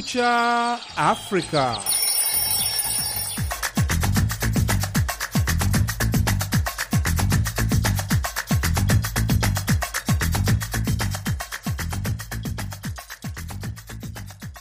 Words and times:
Kumekucha 0.00 0.78
Afrika. 0.96 1.78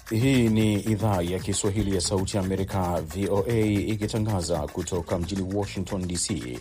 Hii 0.10 0.50
ni 0.50 0.74
idhaa 0.80 1.22
ya 1.22 1.40
Kiswahili 1.40 1.96
ya 1.96 2.02
Sauti 2.02 2.38
ya 2.38 2.44
Amerika, 2.44 3.02
VOA, 3.02 3.58
ikitangaza 3.68 4.60
kutoka 4.60 5.18
mjini 5.20 5.54
Washington 5.56 6.08
DC. 6.08 6.60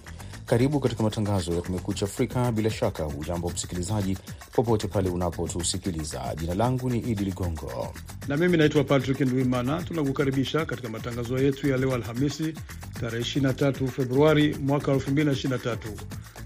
Karibu 0.48 0.80
katika 0.80 1.02
matangazo 1.02 1.52
ya 1.52 1.62
Kumekucha 1.62 2.06
Afrika. 2.06 2.52
Bila 2.52 2.70
shaka 2.70 3.02
hujambo 3.04 3.50
msikilizaji, 3.50 4.18
popote 4.52 4.88
pale 4.88 5.10
unapotusikiliza. 5.10 6.34
Jina 6.40 6.54
langu 6.54 6.90
ni 6.90 6.98
Idi 6.98 7.24
Ligongo 7.24 7.94
na 8.28 8.36
mimi 8.36 8.56
naitwa 8.56 8.84
Patrick 8.84 9.20
Ndwimana. 9.20 9.82
Tunakukaribisha 9.82 10.64
katika 10.66 10.88
matangazo 10.88 11.38
yetu 11.38 11.68
ya 11.68 11.76
leo 11.76 11.94
Alhamisi, 11.94 12.54
tarehe 13.00 13.24
23 13.24 13.88
Februari 13.88 14.54
mwaka 14.62 14.92
2023. 14.92 15.76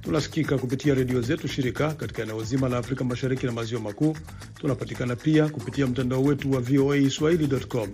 Tunasikika 0.03 0.59
kupitia 0.59 0.95
redio 0.95 1.20
zetu 1.20 1.48
shirika 1.48 1.95
katika 1.95 2.23
eneo 2.23 2.42
zima 2.45 2.69
la 2.69 2.78
Afrika 2.78 3.05
Mashariki 3.05 3.47
na 3.47 3.53
Maziwa 3.53 3.80
Makuu. 3.80 4.16
Tunapatikana 4.61 5.16
pia 5.16 5.48
kupitia 5.48 5.87
mtandao 5.87 6.23
wetu 6.23 6.53
wa 6.53 6.61
VOA 6.61 7.11
swahili.com. 7.11 7.89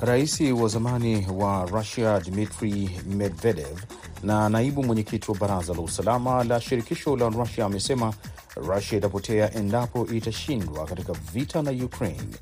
Rais 0.00 0.40
wa 0.40 0.68
zamani 0.68 1.26
wa 1.34 1.64
Rusia 1.64 2.20
Dmitri 2.20 2.90
Medvedev 3.06 3.78
na 4.22 4.48
naibu 4.48 4.84
mwenyekiti 4.84 5.30
wa 5.30 5.36
baraza 5.36 5.74
la 5.74 5.80
usalama 5.80 6.44
la 6.44 6.60
shirikisho 6.60 7.16
la 7.16 7.28
Rusia 7.28 7.64
amesema 7.64 8.14
Rusia 8.56 8.98
itapotea 8.98 9.54
endapo 9.54 10.06
itashindwa 10.06 10.84
katika 10.86 11.12
vita 11.12 11.62
na 11.62 11.70
Ukraine. 11.70 12.34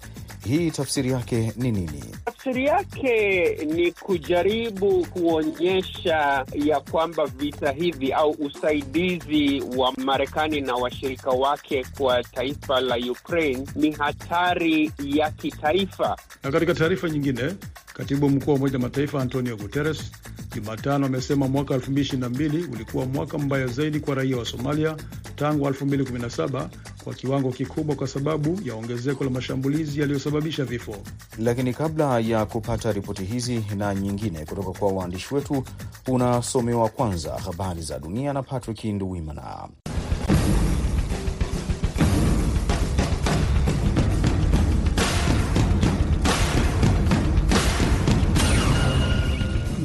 Hii 0.44 0.70
tafsiri 0.70 1.10
yake 1.10 1.52
ni 1.56 1.72
nini? 1.72 2.04
Tafsiri 2.46 2.66
yake 2.66 3.48
ni 3.64 3.92
kujaribu 3.92 5.06
kuonyesha 5.06 6.44
ya 6.54 6.80
kwamba 6.80 7.26
vita 7.26 7.72
hivi 7.72 8.12
au 8.12 8.30
usaidizi 8.30 9.62
wa 9.76 9.92
Marekani 9.92 10.60
na 10.60 10.74
washirika 10.74 11.30
wake 11.30 11.84
kwa 11.98 12.22
taifa 12.22 12.80
la 12.80 12.96
Ukraine 12.96 13.66
ni 13.74 13.90
hatari 13.90 14.92
ya 15.04 15.30
kitaifa. 15.30 16.16
Na 16.42 16.52
katika 16.52 16.74
taarifa 16.74 17.08
nyingine, 17.10 17.54
katibu 17.94 18.30
mkuu 18.30 18.50
wa 18.50 18.56
Umoja 18.56 18.78
Mataifa 18.78 19.22
Antonio 19.22 19.56
Guterres 19.56 20.12
Jumatano 20.60 21.06
amesema 21.06 21.48
mwaka 21.48 21.74
2022 21.76 22.72
ulikuwa 22.72 23.06
mwaka 23.06 23.38
mbaya 23.38 23.66
zaidi 23.66 24.00
kwa 24.00 24.14
raia 24.14 24.36
wa 24.36 24.44
Somalia 24.44 24.96
tangu 25.36 25.68
2017 25.68 26.68
kwa 27.04 27.14
kiwango 27.14 27.50
kikubwa 27.52 27.96
kwa 27.96 28.06
sababu 28.08 28.60
ya 28.64 28.74
ongezeko 28.74 29.24
la 29.24 29.30
mashambulizi 29.30 30.00
yaliyosababisha 30.00 30.64
vifo. 30.64 30.96
Lakini 31.38 31.74
kabla 31.74 32.20
ya 32.20 32.46
kupata 32.46 32.92
ripoti 32.92 33.24
hizi 33.24 33.64
na 33.76 33.94
nyingine 33.94 34.44
kutoka 34.44 34.78
kwa 34.78 34.92
waandishi 34.92 35.34
wetu, 35.34 35.64
unasomewa 36.08 36.88
kwanza 36.88 37.32
habari 37.34 37.82
za 37.82 37.98
dunia 37.98 38.32
na 38.32 38.42
Patrick 38.42 38.84
Nduwimana. 38.84 39.68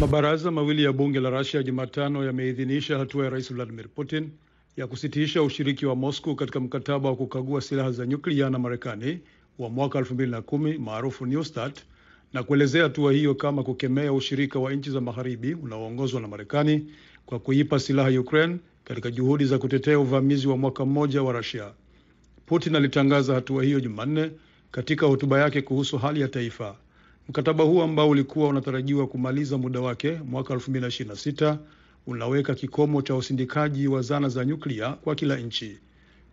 Mabaraza 0.02 0.52
mawili 0.52 0.84
ya 0.84 0.94
bunge 0.94 1.20
la 1.20 1.30
Rasia 1.30 1.64
Jumatano 1.64 2.26
yameidhinisha 2.26 2.98
hatua 2.98 3.24
ya 3.24 3.30
rais 3.30 3.54
Vladimir 3.54 3.88
Putin 3.90 4.30
ya 4.78 4.88
kusitisha 4.88 5.44
ushiriki 5.44 5.86
wa 5.86 5.96
Moscow 5.96 6.36
katika 6.36 6.60
mkataba 6.60 7.10
wa 7.10 7.16
kukagua 7.16 7.62
silaha 7.62 7.92
za 7.92 8.06
nyuklia 8.06 8.50
na 8.50 8.60
Marekani 8.60 9.20
wa 9.60 9.70
mwaka 9.70 10.00
2010 10.00 10.78
maarufu 10.80 11.26
New 11.26 11.44
START 11.44 11.80
na 12.34 12.44
kuelezea 12.44 12.84
hatua 12.84 13.14
hiyo 13.14 13.36
kama 13.36 13.64
kukemea 13.64 14.14
ushirika 14.14 14.60
wa 14.60 14.74
nchi 14.74 14.90
za 14.90 15.02
magharibi 15.02 15.54
unaoongozwa 15.54 16.22
na 16.22 16.28
Marekani 16.28 16.86
kwa 17.26 17.40
kuipa 17.40 17.80
silaha 17.80 18.20
Ukraine 18.20 18.58
katika 18.84 19.12
juhudi 19.12 19.46
za 19.46 19.58
kutetea 19.58 20.00
uvamizi 20.00 20.48
wa 20.48 20.58
mwaka 20.58 20.86
mmoja 20.86 21.24
wa 21.24 21.34
Rasia. 21.34 21.72
Putin 22.46 22.76
alitangaza 22.76 23.34
hatua 23.34 23.64
hiyo 23.64 23.80
Jumanne 23.80 24.32
katika 24.72 25.06
hotuba 25.06 25.40
yake 25.40 25.62
kuhusu 25.62 25.98
hali 25.98 26.22
ya 26.22 26.28
taifa. 26.28 26.76
Mkataba 27.32 27.64
huo 27.64 27.84
ambao 27.84 28.10
ulikuwa 28.10 28.48
unatarajiwa 28.50 29.08
kumaliza 29.08 29.58
muda 29.58 29.80
wake 29.80 30.12
mwaka 30.26 30.54
2026 30.54 31.58
unaweka 32.08 32.56
kikomo 32.56 33.02
cha 33.02 33.16
usindikaji 33.16 33.88
wa 33.88 34.02
zana 34.02 34.30
za 34.30 34.46
nyuklia 34.46 34.90
kwa 34.90 35.16
kila 35.16 35.38
nchi. 35.38 35.78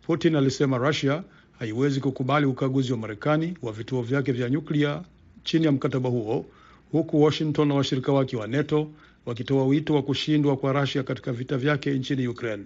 Putin 0.06 0.36
alisema 0.36 0.78
Russia 0.78 1.22
haiwezi 1.58 2.00
kukubali 2.00 2.46
ukaguzi 2.46 2.92
wa 2.92 2.98
Marekani 2.98 3.54
wa 3.62 3.72
vituo 3.72 4.02
vyake 4.02 4.32
vya 4.32 4.50
nyuklia 4.50 5.02
chini 5.44 5.66
ya 5.66 5.72
mkataba 5.72 6.08
huo, 6.08 6.46
huku 6.92 7.22
Washington 7.22 7.68
na 7.68 7.74
washirika 7.74 8.12
wake 8.12 8.36
wa 8.36 8.46
NATO 8.46 8.90
wakitoa 9.26 9.66
wito 9.66 9.94
wa 9.94 10.02
kushindwa 10.02 10.56
kwa 10.56 10.72
Russia 10.72 11.02
katika 11.02 11.32
vita 11.32 11.56
vyake 11.58 11.90
nchini 11.90 12.28
Ukraine. 12.28 12.64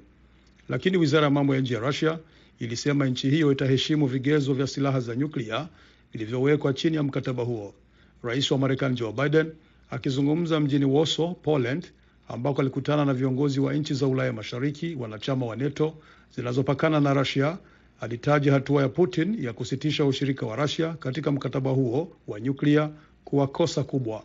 Lakini 0.69 0.97
wizara 0.97 1.25
ya 1.25 1.31
mambo 1.31 1.55
ya 1.55 1.61
nje 1.61 1.75
ya 1.75 1.81
Russia 1.81 2.19
ilisema 2.59 3.07
nchi 3.07 3.31
hiyo 3.31 3.53
itaheshimu 3.53 4.07
vigezo 4.07 4.55
vya 4.55 4.67
silaha 4.67 5.01
za 5.01 5.17
nyuklia 5.17 5.69
vilivyowekwa 6.13 6.73
chini 6.73 6.97
ya 6.97 7.03
mkataba 7.03 7.43
huo. 7.43 7.75
Rais 8.23 8.51
wa 8.51 8.59
Marekani 8.59 8.95
Joe 8.97 9.13
Biden 9.13 9.53
akizungumza 9.91 10.61
mjini 10.61 10.85
Warsaw, 10.85 11.35
Poland, 11.35 11.87
ambako 12.29 12.61
alikutana 12.61 13.05
na 13.05 13.15
viongozi 13.15 13.61
wa 13.61 13.75
nchi 13.75 13.95
za 13.95 14.07
Ulaya 14.07 14.33
Mashariki 14.33 14.95
wanachama 15.01 15.47
wa 15.47 15.57
NATO 15.57 15.95
zinazopakana 16.37 17.01
na 17.01 17.15
Russia, 17.15 17.59
alitaja 18.01 18.53
hatua 18.53 18.83
ya 18.83 18.89
Putin 18.89 19.45
ya 19.45 19.53
kusitisha 19.53 20.05
ushirika 20.05 20.47
wa 20.47 20.57
Russia 20.57 20.95
katika 20.95 21.31
mkataba 21.33 21.71
huo 21.71 22.13
wa 22.29 22.41
nyuklia 22.41 22.91
kuwa 23.25 23.47
kosa 23.47 23.85
kubwa. 23.85 24.23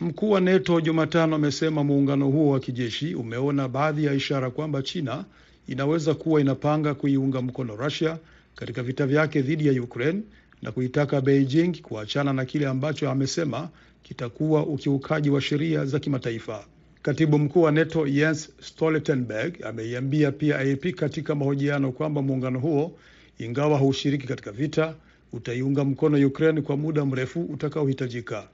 Mkuu 0.00 0.30
wa 0.30 0.40
NATO 0.40 0.80
Jumatano 0.80 1.36
amesema 1.36 1.84
muungano 1.84 2.28
huo 2.28 2.52
wa 2.52 2.60
kijeshi 2.60 3.14
umeona 3.14 3.68
baadhi 3.68 4.04
ya 4.04 4.14
ishara 4.14 4.50
kwamba 4.50 4.82
China 4.82 5.24
inaweza 5.66 6.14
kuwa 6.14 6.40
inapanga 6.40 6.94
kuiunga 6.94 7.42
mkono 7.42 7.76
Russia 7.76 8.18
katika 8.54 8.82
vita 8.82 9.06
vyake 9.06 9.42
dhidi 9.42 9.66
ya 9.66 9.82
Ukraine 9.82 10.22
na 10.62 10.72
kuitaka 10.72 11.20
Beijing 11.20 11.72
kuachana 11.82 12.32
na 12.32 12.44
kile 12.44 12.66
ambacho 12.66 13.10
amesema 13.10 13.68
kitakuwa 14.02 14.66
ukiukaji 14.66 15.30
wa 15.30 15.40
sheria 15.40 15.84
za 15.84 15.98
kimataifa. 15.98 16.64
Katibu 17.02 17.38
mkuu 17.38 17.62
wa 17.62 17.72
NATO 17.72 18.08
Jens 18.08 18.50
Stoltenberg 18.60 19.64
ameiambia 19.64 20.32
pia 20.32 20.58
AP 20.58 20.92
katika 20.94 21.34
mahojiano 21.34 21.92
kwamba 21.92 22.22
muungano 22.22 22.58
huo, 22.58 22.98
ingawa 23.38 23.78
haushiriki 23.78 24.26
katika 24.26 24.52
vita, 24.52 24.94
utaiunga 25.32 25.84
mkono 25.84 26.26
Ukraine 26.26 26.60
kwa 26.62 26.76
muda 26.76 27.04
mrefu 27.04 27.40
utakaohitajika. 27.42 28.48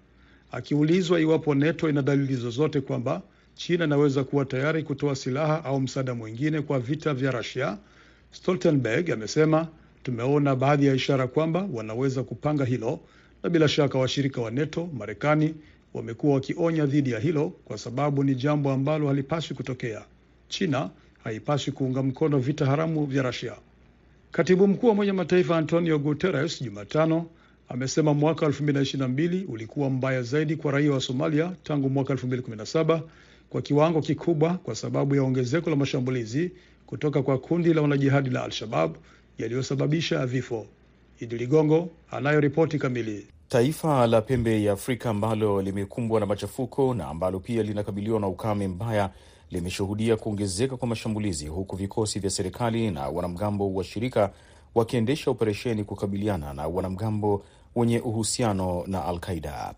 Akiulizwa 0.52 1.20
iwapo 1.20 1.54
NATO 1.54 1.88
ina 1.88 2.02
dalili 2.02 2.34
zozote 2.36 2.80
kwamba 2.80 3.22
China 3.54 3.84
inaweza 3.84 4.24
kuwa 4.24 4.44
tayari 4.44 4.82
kutoa 4.82 5.16
silaha 5.16 5.64
au 5.64 5.80
msaada 5.80 6.14
mwingine 6.14 6.60
kwa 6.62 6.80
vita 6.80 7.14
vya 7.14 7.30
Russia, 7.30 7.78
Stoltenberg 8.30 9.10
amesema 9.10 9.68
Tumeona 10.06 10.56
baadhi 10.56 10.86
ya 10.86 10.94
ishara 10.94 11.26
kwamba 11.26 11.68
wanaweza 11.72 12.22
kupanga 12.22 12.64
hilo, 12.64 13.00
na 13.42 13.50
bila 13.50 13.68
shaka 13.68 13.98
washirika 13.98 14.40
wa 14.40 14.50
NATO, 14.50 14.88
Marekani, 14.98 15.54
wamekuwa 15.94 16.34
wakionya 16.34 16.86
dhidi 16.86 17.10
ya 17.10 17.18
hilo 17.20 17.48
kwa 17.64 17.78
sababu 17.78 18.24
ni 18.24 18.34
jambo 18.34 18.72
ambalo 18.72 19.08
halipaswi 19.08 19.56
kutokea. 19.56 20.04
China 20.48 20.90
haipaswi 21.24 21.72
kuunga 21.72 22.02
mkono 22.02 22.38
vita 22.38 22.66
haramu 22.66 23.06
vya 23.06 23.22
Russia. 23.22 23.56
Katibu 24.32 24.66
mkuu 24.68 24.86
wa 24.86 24.92
Umoja 24.92 25.14
Mataifa 25.14 25.56
Antonio 25.58 25.98
Guterres 25.98 26.62
Jumatano 26.62 27.26
amesema 27.68 28.14
mwaka 28.14 28.46
2022 28.46 29.44
ulikuwa 29.48 29.90
mbaya 29.90 30.22
zaidi 30.22 30.56
kwa 30.56 30.72
raia 30.72 30.92
wa 30.92 31.00
Somalia 31.00 31.52
tangu 31.62 31.90
mwaka 31.90 32.14
2017 32.14 33.00
kwa 33.50 33.62
kiwango 33.62 34.00
kikubwa 34.02 34.54
kwa 34.54 34.74
sababu 34.74 35.14
ya 35.14 35.22
ongezeko 35.22 35.70
la 35.70 35.76
mashambulizi 35.76 36.50
kutoka 36.86 37.22
kwa 37.22 37.38
kundi 37.38 37.74
la 37.74 37.82
wanajihadi 37.82 38.30
la 38.30 38.44
Al-Shabab 38.44 38.96
yaliyosababisha 39.38 40.26
vifo. 40.26 40.66
Idi 41.20 41.36
Ligongo 41.38 41.88
anayo 42.10 42.40
ripoti 42.40 42.78
kamili. 42.78 43.26
Taifa 43.48 44.06
la 44.06 44.20
pembe 44.22 44.62
ya 44.62 44.72
Afrika 44.72 45.10
ambalo 45.10 45.62
limekumbwa 45.62 46.20
na 46.20 46.26
machafuko 46.26 46.94
na 46.94 47.08
ambalo 47.08 47.40
pia 47.40 47.62
linakabiliwa 47.62 48.20
na 48.20 48.28
ukame 48.28 48.68
mbaya 48.68 49.10
limeshuhudia 49.50 50.16
kuongezeka 50.16 50.76
kwa 50.76 50.88
mashambulizi, 50.88 51.46
huku 51.46 51.76
vikosi 51.76 52.18
vya 52.18 52.30
serikali 52.30 52.90
na 52.90 53.08
wanamgambo 53.08 53.74
wa 53.74 53.84
shirika 53.84 54.32
wakiendesha 54.74 55.30
operesheni 55.30 55.84
kukabiliana 55.84 56.54
na 56.54 56.66
wanamgambo 56.68 57.44
wenye 57.76 58.00
uhusiano 58.00 58.84
na 58.86 59.04
Al 59.04 59.18
Qaida. 59.20 59.74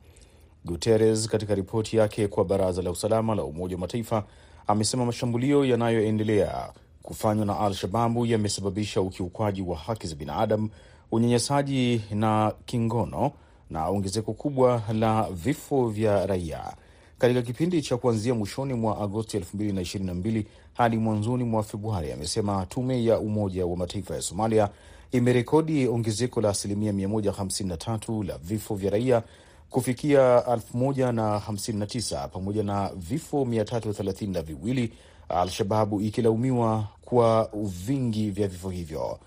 Guterres 0.65 1.29
katika 1.29 1.55
ripoti 1.55 1.97
yake 1.97 2.29
kwa 2.29 2.45
Baraza 2.45 2.83
la 2.83 2.91
Usalama 2.91 3.35
la 3.35 3.45
Umoja 3.45 3.77
wa 3.77 3.81
Mataifa 3.81 4.25
amesema 4.67 5.05
mashambulio 5.07 5.65
yanayoendelea 5.65 6.73
kufanywa 7.09 7.47
na 7.47 7.59
Al-Shababu 7.61 8.27
yamesababisha 8.27 9.01
ukiukwaji 9.01 9.63
wa 9.63 9.77
haki 9.77 10.07
za 10.07 10.15
binadamu, 10.15 10.69
unyanyasaji 11.13 12.01
na 12.11 12.53
kingono 12.67 13.33
na 13.71 13.89
ongezeko 13.89 14.33
kubwa 14.33 14.83
la 14.93 15.29
vifo 15.31 15.89
vya 15.89 16.27
raia. 16.27 16.75
Katika 17.19 17.43
kipindi 17.43 17.83
cha 17.83 17.97
kuanzia 17.97 18.35
mwishoni 18.35 18.75
mwa 18.75 19.01
Agosti 19.01 19.39
2022 19.39 20.45
hadi 20.75 20.97
mwanzoni 20.97 21.45
mwa 21.45 21.63
Februari, 21.63 22.13
amesema 22.13 22.67
tume 22.67 23.05
ya 23.05 23.19
Umoja 23.19 23.67
wa 23.67 23.77
Mataifa 23.77 24.15
ya 24.15 24.23
Somalia 24.23 24.69
imerekodi 25.13 25.89
ongezeko 25.89 26.41
la 26.41 26.49
asilimia 26.49 26.93
153 26.93 28.27
la 28.27 28.39
vifo 28.39 28.75
vya 28.75 28.91
raia 28.91 29.23
kufikia 29.71 30.39
1059 30.41 32.29
pamoja 32.29 32.63
na 32.63 32.91
vifo 32.97 33.45
332, 33.45 34.89
Al-Shababu 35.29 36.01
ikilaumiwa 36.01 36.89
kwa 37.09 37.51
vingi 37.87 38.31
vya 38.31 38.49
vifo 38.49 38.71
hivyo. 38.71 39.19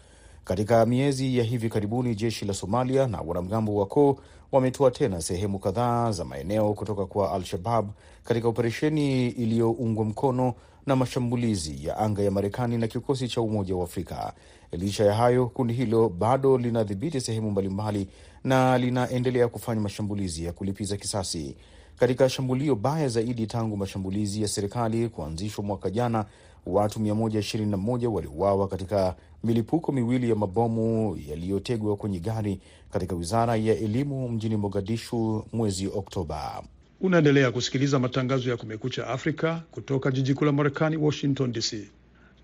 Katika 0.43 0.85
miezi 0.85 1.37
ya 1.37 1.43
hivi 1.43 1.69
karibuni, 1.69 2.15
jeshi 2.15 2.45
la 2.45 2.53
Somalia 2.53 3.07
na 3.07 3.21
wanamgambo 3.21 3.75
wa 3.75 3.85
koo 3.85 4.17
wametoa 4.51 4.91
tena 4.91 5.21
sehemu 5.21 5.59
kadhaa 5.59 6.11
za 6.11 6.25
maeneo 6.25 6.73
kutoka 6.73 7.05
kwa 7.05 7.31
Al-Shabab 7.31 7.89
katika 8.23 8.47
operesheni 8.47 9.27
iliyoungwa 9.27 10.05
mkono 10.05 10.53
na 10.85 10.95
mashambulizi 10.95 11.85
ya 11.87 11.97
anga 11.97 12.21
ya 12.21 12.31
Marekani 12.31 12.77
na 12.77 12.87
kikosi 12.87 13.27
cha 13.27 13.41
Umoja 13.41 13.75
wa 13.75 13.83
Afrika. 13.83 14.33
Licha 14.71 15.05
ya 15.05 15.13
hayo, 15.13 15.45
kundi 15.47 15.73
hilo 15.73 16.09
bado 16.09 16.57
linadhibiti 16.57 17.21
sehemu 17.21 17.51
mbalimbali 17.51 18.07
na 18.43 18.77
linaendelea 18.77 19.47
kufanya 19.47 19.81
mashambulizi 19.81 20.45
ya 20.45 20.51
kulipiza 20.53 20.97
kisasi. 20.97 21.55
Katika 21.99 22.29
shambulio 22.29 22.75
baya 22.75 23.07
zaidi 23.07 23.47
tangu 23.47 23.77
mashambulizi 23.77 24.41
ya 24.41 24.47
serikali 24.47 25.09
kuanzishwa 25.09 25.63
mwaka 25.63 25.89
jana, 25.89 26.25
watu 26.65 26.99
121 26.99 28.07
waliuawa 28.07 28.67
katika 28.67 29.15
milipuko 29.43 29.91
miwili 29.91 30.29
ya 30.29 30.35
mabomu 30.35 31.17
yaliyotegwa 31.29 31.95
kwenye 31.97 32.19
gari 32.19 32.59
katika 32.91 33.15
wizara 33.15 33.55
ya 33.55 33.77
elimu 33.77 34.29
mjini 34.29 34.55
Mogadishu 34.57 35.45
mwezi 35.53 35.87
Oktoba. 35.87 36.63
Unaendelea 37.01 37.51
kusikiliza 37.51 37.99
matangazo 37.99 38.49
ya 38.49 38.57
Kumekucha 38.57 39.07
Afrika 39.07 39.63
kutoka 39.71 40.11
jiji 40.11 40.33
kuu 40.33 40.45
la 40.45 40.51
Marekani, 40.51 40.97
Washington 40.97 41.51
DC. 41.51 41.73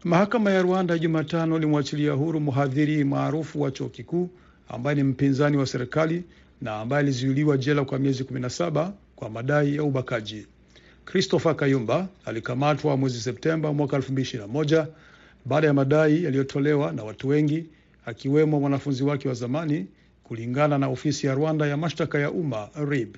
Mahakama 0.03 0.51
ya 0.51 0.61
Rwanda 0.61 0.97
Jumatano 0.99 1.57
ilimwachilia 1.57 2.11
huru 2.11 2.39
mhadhiri 2.39 3.03
maarufu 3.03 3.61
wa 3.61 3.71
chuo 3.71 3.89
kikuu 3.89 4.29
ambaye 4.69 4.95
ni 4.95 5.03
mpinzani 5.03 5.57
wa 5.57 5.65
serikali 5.65 6.23
na 6.61 6.75
ambaye 6.75 6.99
alizuiliwa 6.99 7.57
jela 7.57 7.85
kwa 7.85 7.99
miezi 7.99 8.23
17 8.23 8.91
kwa 9.15 9.29
madai 9.29 9.75
ya 9.75 9.83
ubakaji. 9.83 10.47
Christopher 11.11 11.55
Kayumba 11.55 12.07
alikamatwa 12.25 12.97
mwezi 12.97 13.21
Septemba 13.21 13.73
mwaka 13.73 13.97
2021 13.97 14.85
baada 15.45 15.67
ya 15.67 15.73
madai 15.73 16.23
yaliyotolewa 16.23 16.91
na 16.91 17.03
watu 17.03 17.27
wengi 17.27 17.65
akiwemo 18.05 18.59
mwanafunzi 18.59 19.03
wake 19.03 19.27
wa 19.27 19.33
zamani, 19.33 19.87
kulingana 20.23 20.77
na 20.77 20.87
ofisi 20.87 21.27
ya 21.27 21.33
Rwanda 21.35 21.67
ya 21.67 21.77
mashtaka 21.77 22.19
ya 22.19 22.31
umma 22.31 22.69
RIB. 22.89 23.15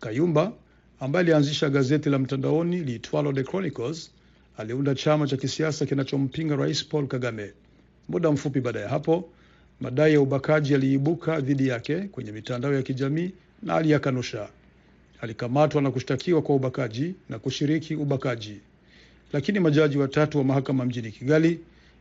Kayumba 0.00 0.52
ambaye 1.00 1.20
alianzisha 1.24 1.68
gazeti 1.70 2.10
la 2.10 2.18
mtandaoni 2.18 2.80
liitwalo 2.80 3.32
The 3.32 3.42
Chronicles 3.42 4.10
aliunda 4.56 4.94
chama 4.94 5.26
cha 5.26 5.36
kisiasa 5.36 5.86
kinachompinga 5.86 6.56
Rais 6.56 6.84
Paul 6.88 7.06
Kagame. 7.06 7.52
Muda 8.08 8.30
mfupi 8.32 8.60
baada 8.60 8.80
ya 8.80 8.88
hapo, 8.88 9.28
madai 9.80 10.12
ya 10.12 10.20
ubakaji 10.20 10.72
yaliibuka 10.72 11.40
dhidi 11.40 11.68
yake 11.68 12.00
kwenye 12.00 12.32
mitandao 12.32 12.74
ya 12.74 12.82
kijamii 12.82 13.30
na 13.62 13.74
aliyakanusha. 13.74 14.48
Alikamatwa 15.20 15.82
na 15.82 15.90
kushtakiwa 15.90 16.42
kwa 16.42 16.54
ubakaji 16.54 17.14
na 17.28 17.38
kushiriki 17.38 17.94
ubakaji, 17.96 18.60
lakini 19.32 19.60
majaji 19.60 19.98
watatu 19.98 20.38
wa 20.38 20.44
mahakama 20.44 20.84
mjini 20.84 21.10
Kigali 21.12 21.60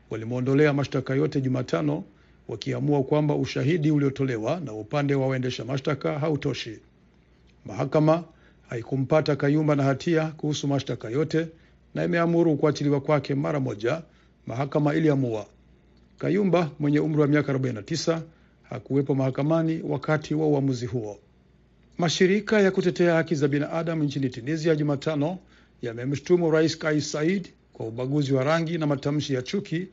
walimwondolea 0.09 0.73
mashtaka 0.73 1.15
yote 1.15 1.41
Jumatano, 1.41 2.03
wakiamua 2.47 3.03
kwamba 3.03 3.35
ushahidi 3.35 3.91
uliotolewa 3.91 4.59
na 4.59 4.73
upande 4.73 5.15
wa 5.15 5.27
waendesha 5.27 5.65
mashtaka 5.65 6.19
hautoshi. 6.19 6.79
Mahakama 7.65 8.23
haikumpata 8.69 9.35
Kayumba 9.35 9.75
na 9.75 9.83
hatia 9.83 10.25
kuhusu 10.27 10.67
mashtaka 10.67 11.09
yote 11.09 11.47
na 11.95 12.03
imeamuru 12.03 12.57
kuachiliwa 12.57 13.01
kwake 13.01 13.35
mara 13.35 13.59
moja, 13.59 14.01
mahakama 14.47 14.95
iliamua. 14.95 15.45
Kayumba 16.17 16.71
mwenye 16.79 16.99
umri 16.99 17.21
wa 17.21 17.27
miaka 17.27 17.53
49 17.53 18.21
hakuwepo 18.63 19.15
mahakamani 19.15 19.81
wakati 19.83 20.35
wa 20.35 20.47
uamuzi 20.47 20.85
huo. 20.85 21.19
Mashirika 21.99 22.59
ya 22.61 22.71
kutetea 22.71 23.13
haki 23.15 23.35
za 23.35 23.47
binadamu 23.47 24.03
nchini 24.03 24.29
Tunisia 24.29 24.75
Jumatano 24.75 25.37
yamemshutumu 25.81 26.51
Rais 26.51 26.77
Kais 26.77 27.11
Saied 27.11 27.47
kwa 27.73 27.87
ubaguzi 27.87 28.33
wa 28.33 28.43
rangi 28.43 28.77
na 28.77 28.87
matamshi 28.87 29.33
ya 29.33 29.41
chuki 29.41 29.87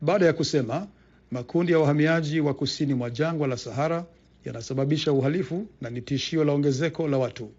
baada 0.00 0.26
ya 0.26 0.32
kusema 0.32 0.86
makundi 1.30 1.72
ya 1.72 1.78
wahamiaji 1.78 2.40
wa 2.40 2.54
kusini 2.54 2.94
mwa 2.94 3.10
jangwa 3.10 3.48
la 3.48 3.56
Sahara 3.56 4.04
yanasababisha 4.44 5.12
uhalifu 5.12 5.66
na 5.80 5.90
ni 5.90 6.00
tishio 6.00 6.44
la 6.44 6.52
ongezeko 6.52 7.08
la 7.08 7.18
watu. 7.18 7.50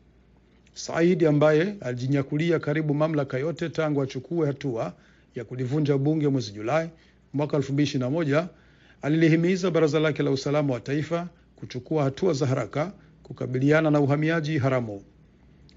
Said 0.73 1.23
ambaye 1.25 1.75
alijinyakulia 1.81 2.59
karibu 2.59 2.93
mamlaka 2.93 3.37
yote 3.37 3.69
tangu 3.69 4.01
achukue 4.01 4.47
hatua 4.47 4.93
ya 5.35 5.43
kulivunja 5.45 5.97
bunge 5.97 6.27
mwezi 6.27 6.51
Julai 6.51 6.89
mwaka 7.33 7.57
2021 7.57 8.45
alilihimiza 9.01 9.71
baraza 9.71 9.99
lake 9.99 10.23
la 10.23 10.31
usalama 10.31 10.73
wa 10.73 10.79
taifa 10.79 11.27
kuchukua 11.55 12.03
hatua 12.03 12.33
za 12.33 12.45
haraka 12.45 12.91
kukabiliana 13.23 13.91
na 13.91 13.99
uhamiaji 13.99 14.57
haramu. 14.57 15.01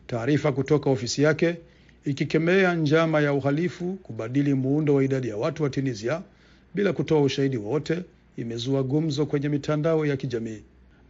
Taarifa 0.06 0.52
kutoka 0.52 0.90
ofisi 0.90 1.22
yake 1.22 1.56
ikikemea 2.04 2.75
njama 2.75 3.20
ya 3.20 3.32
uhalifu 3.32 3.93
kubadili 4.02 4.54
muundo 4.54 4.94
wa 4.94 5.04
idadi 5.04 5.28
ya 5.28 5.37
watu 5.37 5.62
wa 5.62 5.70
Tunisia 5.70 6.22
bila 6.75 6.93
kutoa 6.93 7.22
ushahidi 7.22 7.56
wowote 7.56 8.02
imezua 8.37 8.82
gumzo 8.82 9.26
kwenye 9.26 9.48
mitandao 9.48 10.06
ya 10.06 10.16
kijamii. 10.16 10.62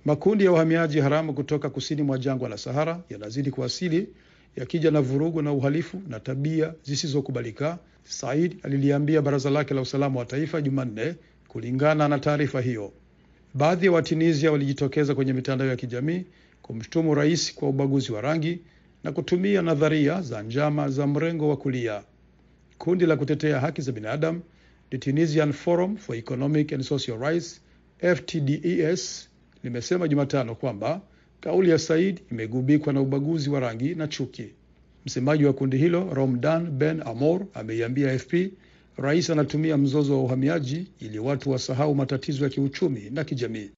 Makundi 0.04 0.44
ya 0.44 0.52
uhamiaji 0.52 1.00
haramu 1.00 1.34
kutoka 1.34 1.70
kusini 1.70 2.02
mwa 2.02 2.18
jangwa 2.18 2.48
la 2.48 2.58
Sahara 2.58 3.00
yanazidi 3.10 3.50
kuwasili 3.50 4.08
yakija 4.56 4.90
na 4.90 5.00
vurugu 5.00 5.42
na 5.42 5.52
uhalifu 5.52 6.02
na 6.08 6.20
tabia 6.20 6.74
zisizokubalika, 6.82 7.78
Said 8.04 8.56
aliliambia 8.62 9.22
baraza 9.22 9.50
lake 9.50 9.74
la 9.74 9.80
usalama 9.80 10.18
wa 10.20 10.26
taifa 10.26 10.60
Jumanne, 10.62 11.14
kulingana 11.48 12.08
na 12.08 12.18
taarifa 12.18 12.60
hiyo. 12.60 12.92
Baadhi 13.56 13.86
ya 13.86 13.92
Watunisia 13.92 14.52
walijitokeza 14.52 15.14
kwenye 15.14 15.32
mitandao 15.32 15.68
ya 15.68 15.76
kijamii 15.76 16.24
kumshutumu 16.62 17.14
rais 17.14 17.54
kwa 17.54 17.68
ubaguzi 17.68 18.12
wa 18.12 18.20
rangi 18.20 18.60
na 19.04 19.12
kutumia 19.12 19.62
nadharia 19.62 20.22
za 20.22 20.42
njama 20.42 20.88
za 20.88 21.06
mrengo 21.06 21.48
wa 21.48 21.56
kulia. 21.56 22.02
Kundi 22.78 23.06
la 23.06 23.16
kutetea 23.16 23.60
haki 23.60 23.82
za 23.82 23.92
binadamu 23.92 24.40
The 24.90 24.98
Tunisian 24.98 25.52
Forum 25.52 25.96
for 25.96 26.16
Economic 26.16 26.72
and 26.72 26.82
Social 26.82 27.18
Rights 27.18 27.60
FTDES 27.98 29.28
limesema 29.64 30.08
Jumatano 30.08 30.54
kwamba 30.54 31.00
kauli 31.40 31.70
ya 31.70 31.78
Said 31.78 32.20
imegubikwa 32.30 32.92
na 32.92 33.00
ubaguzi 33.00 33.50
wa 33.50 33.60
rangi 33.60 33.94
na 33.94 34.08
chuki. 34.08 34.46
Msemaji 35.06 35.44
wa 35.44 35.52
kundi 35.52 35.76
hilo 35.76 36.14
Romdan 36.14 36.70
Ben 36.70 37.02
Amor 37.02 37.46
ameiambia 37.54 38.12
AFP 38.12 38.34
rais 38.96 39.30
anatumia 39.30 39.76
mzozo 39.76 40.12
wa 40.16 40.22
uhamiaji 40.22 40.86
ili 41.00 41.18
watu 41.18 41.50
wasahau 41.50 41.94
matatizo 41.94 42.44
ya 42.44 42.50
kiuchumi 42.50 43.10
na 43.10 43.24
kijamii. 43.24 43.70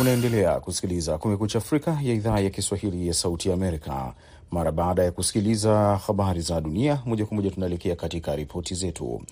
Unaendelea 0.00 0.60
kusikiliza 0.60 1.18
Kumekucha 1.18 1.58
Afrika 1.58 1.98
ya 2.02 2.14
idhaa 2.14 2.40
ya 2.40 2.50
Kiswahili 2.50 3.08
ya 3.08 3.14
Sauti 3.14 3.48
ya 3.48 3.54
Amerika. 3.54 4.14
Mara 4.50 4.72
baada 4.72 5.04
ya 5.04 5.12
kusikiliza 5.12 5.96
habari 6.06 6.40
za 6.40 6.60
dunia 6.60 7.02
moja 7.06 7.26
kwa 7.26 7.36
moja, 7.36 7.50
tunaelekea 7.50 7.96
katika 7.96 8.36
ripoti 8.36 8.74
zetu. 8.74 9.22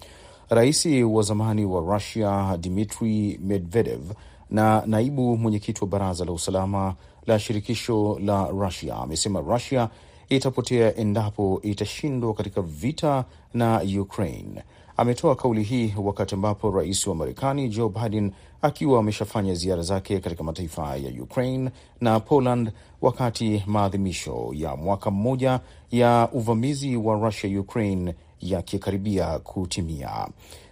Rais 0.51 0.87
wa 1.05 1.23
zamani 1.23 1.65
wa 1.65 1.81
Rusia 1.95 2.57
Dmitri 2.61 3.39
Medvedev 3.43 4.13
na 4.51 4.83
naibu 4.87 5.37
mwenyekiti 5.37 5.81
wa 5.81 5.87
baraza 5.87 6.25
la 6.25 6.33
usalama 6.33 6.95
la 7.27 7.39
shirikisho 7.39 8.19
la 8.25 8.47
Russia 8.49 8.97
amesema 8.97 9.41
Rusia 9.41 9.89
itapotea 10.29 10.97
endapo 10.97 11.61
itashindwa 11.63 12.35
katika 12.35 12.63
vita 12.63 13.25
na 13.55 13.83
Ukraine. 14.01 14.63
Ametoa 14.97 15.37
kauli 15.37 15.63
hii 15.63 15.95
wakati 16.03 16.35
ambapo 16.35 16.71
rais 16.71 17.07
wa 17.07 17.15
Marekani 17.15 17.69
Joe 17.69 17.89
Biden 17.89 18.33
akiwa 18.63 19.01
ameshafanya 19.01 19.55
ziara 19.55 19.83
zake 19.83 20.21
katika 20.21 20.45
mataifa 20.45 20.97
ya 20.97 21.23
Ukraine 21.23 21.71
na 22.01 22.21
Poland 22.21 22.73
wakati 23.03 23.63
maadhimisho 23.67 24.51
ya 24.55 24.77
mwaka 24.77 25.11
mmoja 25.11 25.61
ya 25.91 26.29
uvamizi 26.33 26.97
wa 26.97 27.15
Russia 27.15 27.61
Ukraine 27.61 28.15
yakikaribia 28.41 29.39
kutimia. 29.39 30.29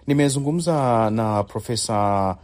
Nimezungumza 0.07 1.11
na 1.11 1.43
Profesa 1.45 2.37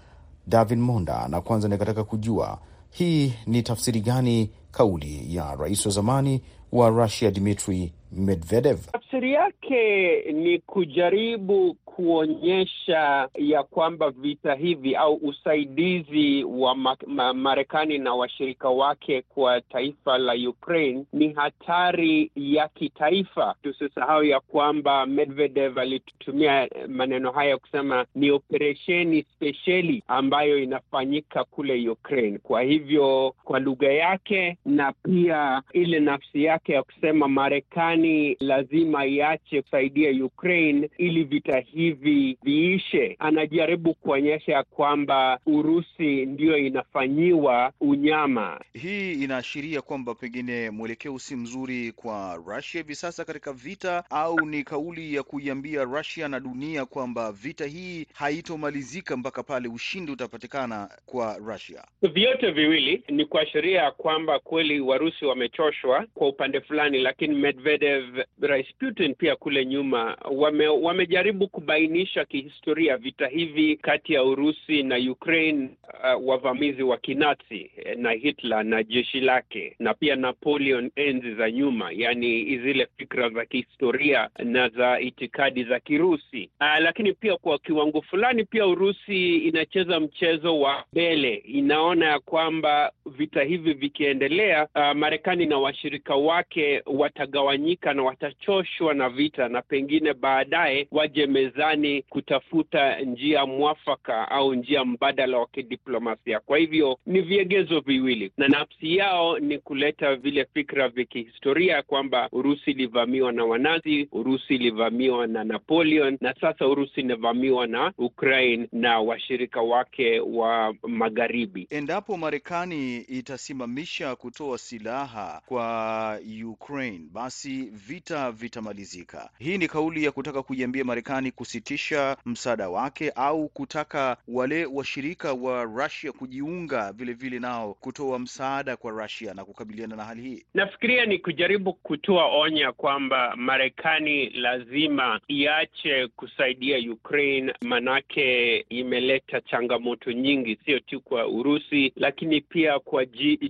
David 0.46 0.78
Monda 0.78 1.28
na 1.28 1.40
kwanza 1.40 1.68
nikataka 1.68 2.04
kujua 2.04 2.58
hii 2.90 3.32
ni 3.46 3.62
tafsiri 3.62 4.00
gani 4.00 4.50
kauli 4.70 5.36
ya 5.36 5.54
rais 5.54 5.86
wa 5.86 5.92
zamani 5.92 6.40
wa 6.72 6.88
Russia 6.88 7.30
Dmitry 7.30 7.92
Medvedev. 8.12 8.78
Tafsiri 8.92 9.32
yake 9.32 10.22
ni 10.32 10.58
kujaribu 10.58 11.74
kuonyesha 12.00 13.28
ya 13.34 13.62
kwamba 13.62 14.10
vita 14.10 14.54
hivi 14.54 14.94
au 14.96 15.14
usaidizi 15.14 16.44
wa 16.44 16.74
ma 16.74 16.96
ma 17.06 17.34
Marekani 17.34 17.98
na 17.98 18.14
washirika 18.14 18.68
wake 18.68 19.22
kwa 19.22 19.60
taifa 19.60 20.18
la 20.18 20.34
Ukraine 20.48 21.04
ni 21.12 21.32
hatari 21.32 22.30
ya 22.36 22.68
kitaifa. 22.68 23.54
Tusisahau 23.62 24.24
ya 24.24 24.40
kwamba 24.40 25.06
Medvedev 25.06 25.78
alitumia 25.78 26.68
maneno 26.88 27.30
haya 27.32 27.58
kusema 27.58 28.06
ni 28.14 28.30
operesheni 28.30 29.22
spesheli 29.22 30.02
ambayo 30.08 30.58
inafanyika 30.58 31.44
kule 31.44 31.88
Ukraine. 31.88 32.38
Kwa 32.38 32.62
hivyo 32.62 33.34
kwa 33.44 33.60
lugha 33.60 33.92
yake 33.92 34.58
na 34.64 34.92
pia 34.92 35.62
ile 35.72 36.00
nafsi 36.00 36.44
yake 36.44 36.72
ya 36.72 36.82
kusema 36.82 37.28
Marekani 37.28 38.36
lazima 38.40 39.06
iache 39.06 39.62
kusaidia 39.62 40.24
Ukraine 40.24 40.90
ili 40.98 41.24
vita 41.24 41.58
hivi 41.58 41.89
viishe, 41.92 43.16
anajaribu 43.18 43.94
kuonyesha 43.94 44.52
ya 44.52 44.62
kwamba 44.62 45.38
Urusi 45.46 46.26
ndiyo 46.26 46.58
inafanyiwa 46.58 47.72
unyama. 47.80 48.60
Hii 48.74 49.12
inaashiria 49.12 49.82
kwamba 49.82 50.14
pengine 50.14 50.70
mwelekeo 50.70 51.18
si 51.18 51.36
mzuri 51.36 51.92
kwa 51.92 52.34
Russia 52.46 52.80
hivi 52.80 52.94
sasa 52.94 53.24
katika 53.24 53.52
vita, 53.52 54.04
au 54.10 54.40
ni 54.40 54.64
kauli 54.64 55.14
ya 55.14 55.22
kuiambia 55.22 55.84
Russia 55.84 56.28
na 56.28 56.40
dunia 56.40 56.84
kwamba 56.86 57.32
vita 57.32 57.66
hii 57.66 58.06
haitomalizika 58.14 59.16
mpaka 59.16 59.42
pale 59.42 59.68
ushindi 59.68 60.12
utapatikana 60.12 60.88
kwa 61.06 61.38
Russia. 61.38 61.84
Vyote 62.02 62.50
viwili 62.50 63.02
ni 63.08 63.24
kuashiria 63.24 63.90
kwamba 63.90 64.38
kweli 64.38 64.80
Warusi 64.80 65.24
wamechoshwa 65.24 66.06
kwa 66.14 66.28
upande 66.28 66.60
fulani, 66.60 66.98
lakini 66.98 67.34
Medvedev, 67.34 68.04
Rais 68.40 68.66
Putin 68.78 69.14
pia 69.14 69.36
kule 69.36 69.66
nyuma 69.66 70.16
wame, 70.30 70.66
wamejaribu 70.68 71.48
kubainisha 71.80 72.24
kihistoria 72.24 72.96
vita 72.96 73.26
hivi 73.28 73.76
kati 73.76 74.12
ya 74.12 74.24
Urusi 74.24 74.82
na 74.82 74.96
Ukraine, 75.10 75.68
uh, 76.16 76.28
wavamizi 76.28 76.82
wa 76.82 76.96
Kinazi 76.96 77.70
na 77.96 78.10
Hitler 78.10 78.64
na 78.64 78.82
jeshi 78.82 79.20
lake 79.20 79.76
na 79.78 79.94
pia 79.94 80.16
Napoleon 80.16 80.90
enzi 80.96 81.34
za 81.34 81.50
nyuma, 81.50 81.90
yani 81.92 82.58
zile 82.58 82.88
fikra 82.96 83.28
za 83.30 83.44
kihistoria 83.46 84.28
na 84.38 84.68
za 84.68 85.00
itikadi 85.00 85.64
za 85.64 85.80
Kirusi. 85.80 86.50
Uh, 86.60 86.82
lakini 86.82 87.12
pia 87.12 87.36
kwa 87.36 87.58
kiwango 87.58 88.02
fulani 88.02 88.44
pia 88.44 88.66
Urusi 88.66 89.36
inacheza 89.38 90.00
mchezo 90.00 90.60
wa 90.60 90.84
mbele, 90.92 91.34
inaona 91.34 92.06
ya 92.06 92.18
kwamba 92.18 92.92
vita 93.06 93.42
hivi 93.42 93.72
vikiendelea, 93.72 94.68
uh, 94.74 94.92
Marekani 94.96 95.46
na 95.46 95.58
washirika 95.58 96.14
wake 96.14 96.82
watagawanyika 96.86 97.94
na 97.94 98.02
watachoshwa 98.02 98.94
na 98.94 99.08
vita, 99.08 99.48
na 99.48 99.62
pengine 99.62 100.14
baadaye 100.14 100.86
waje 100.90 101.26
mezani 101.60 102.02
kutafuta 102.02 103.00
njia 103.00 103.46
mwafaka 103.46 104.28
au 104.30 104.54
njia 104.54 104.84
mbadala 104.84 105.38
wa 105.38 105.46
kidiplomasia. 105.46 106.40
Kwa 106.40 106.58
hivyo 106.58 106.98
ni 107.06 107.20
viegezo 107.20 107.80
viwili, 107.80 108.32
na 108.36 108.48
nafsi 108.48 108.96
yao 108.96 109.38
ni 109.38 109.58
kuleta 109.58 110.16
vile 110.16 110.46
fikra 110.54 110.88
vya 110.88 111.04
kihistoria 111.04 111.82
kwamba 111.82 112.28
Urusi 112.32 112.70
ilivamiwa 112.70 113.32
na 113.32 113.44
Wanazi, 113.44 114.08
Urusi 114.12 114.54
ilivamiwa 114.54 115.26
na 115.26 115.44
Napoleon, 115.44 116.18
na 116.20 116.34
sasa 116.40 116.66
Urusi 116.66 117.00
inavamiwa 117.00 117.66
na 117.66 117.92
Ukraine 117.98 118.68
na 118.72 119.00
washirika 119.00 119.60
wake 119.62 120.20
wa 120.20 120.74
magharibi. 120.82 121.66
Endapo 121.70 122.16
Marekani 122.16 122.96
itasimamisha 122.98 124.16
kutoa 124.16 124.58
silaha 124.58 125.42
kwa 125.46 126.18
Ukraine, 126.46 127.00
basi 127.12 127.62
vita 127.88 128.32
vitamalizika. 128.32 129.30
Hii 129.38 129.58
ni 129.58 129.68
kauli 129.68 130.04
ya 130.04 130.12
kutaka 130.12 130.42
kuiambia 130.42 130.84
Marekani 130.84 131.30
kusitisha 131.50 132.16
msaada 132.26 132.68
wake 132.68 133.10
au 133.14 133.48
kutaka 133.48 134.16
wale 134.28 134.66
washirika 134.66 135.32
wa 135.32 135.64
Russia 135.64 136.12
kujiunga 136.12 136.92
vilevile 136.92 137.12
vile 137.30 137.38
nao 137.40 137.74
kutoa 137.74 138.18
msaada 138.18 138.76
kwa 138.76 138.90
Russia 138.90 139.34
na 139.34 139.44
kukabiliana 139.44 139.96
na 139.96 140.04
hali 140.04 140.22
hii. 140.22 140.44
Nafikiria 140.54 141.06
ni 141.06 141.18
kujaribu 141.18 141.72
kutoa 141.72 142.26
onya 142.26 142.72
kwamba 142.72 143.36
Marekani 143.36 144.30
lazima 144.30 145.20
iache 145.28 146.06
kusaidia 146.08 146.92
Ukraine, 146.92 147.54
manake 147.62 148.56
imeleta 148.68 149.40
changamoto 149.40 150.12
nyingi, 150.12 150.58
sio 150.64 150.78
tu 150.80 151.00
kwa 151.00 151.26
Urusi, 151.28 151.92
lakini 151.96 152.40
pia 152.40 152.78
kwa 152.78 153.04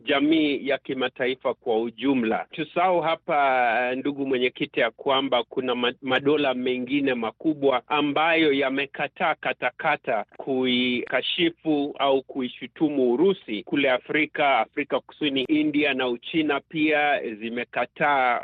jamii 0.04 0.68
ya 0.68 0.78
kimataifa 0.78 1.54
kwa 1.54 1.80
ujumla. 1.82 2.46
Tusahau 2.50 3.00
hapa, 3.00 3.94
ndugu 3.94 4.26
mwenyekiti, 4.26 4.80
ya 4.80 4.90
kwamba 4.90 5.44
kuna 5.44 5.94
madola 6.02 6.54
mengine 6.54 7.14
makubwa 7.14 7.82
ambayo 7.90 8.52
yamekataa 8.52 9.34
katakata 9.34 10.24
kuikashifu 10.36 11.94
au 11.98 12.22
kuishutumu 12.22 13.12
Urusi 13.12 13.62
kule 13.62 13.90
Afrika, 13.90 14.58
Afrika 14.58 15.00
Kusini, 15.00 15.42
India 15.42 15.94
na 15.94 16.08
Uchina 16.08 16.60
pia 16.60 17.20
zimekataa 17.34 18.40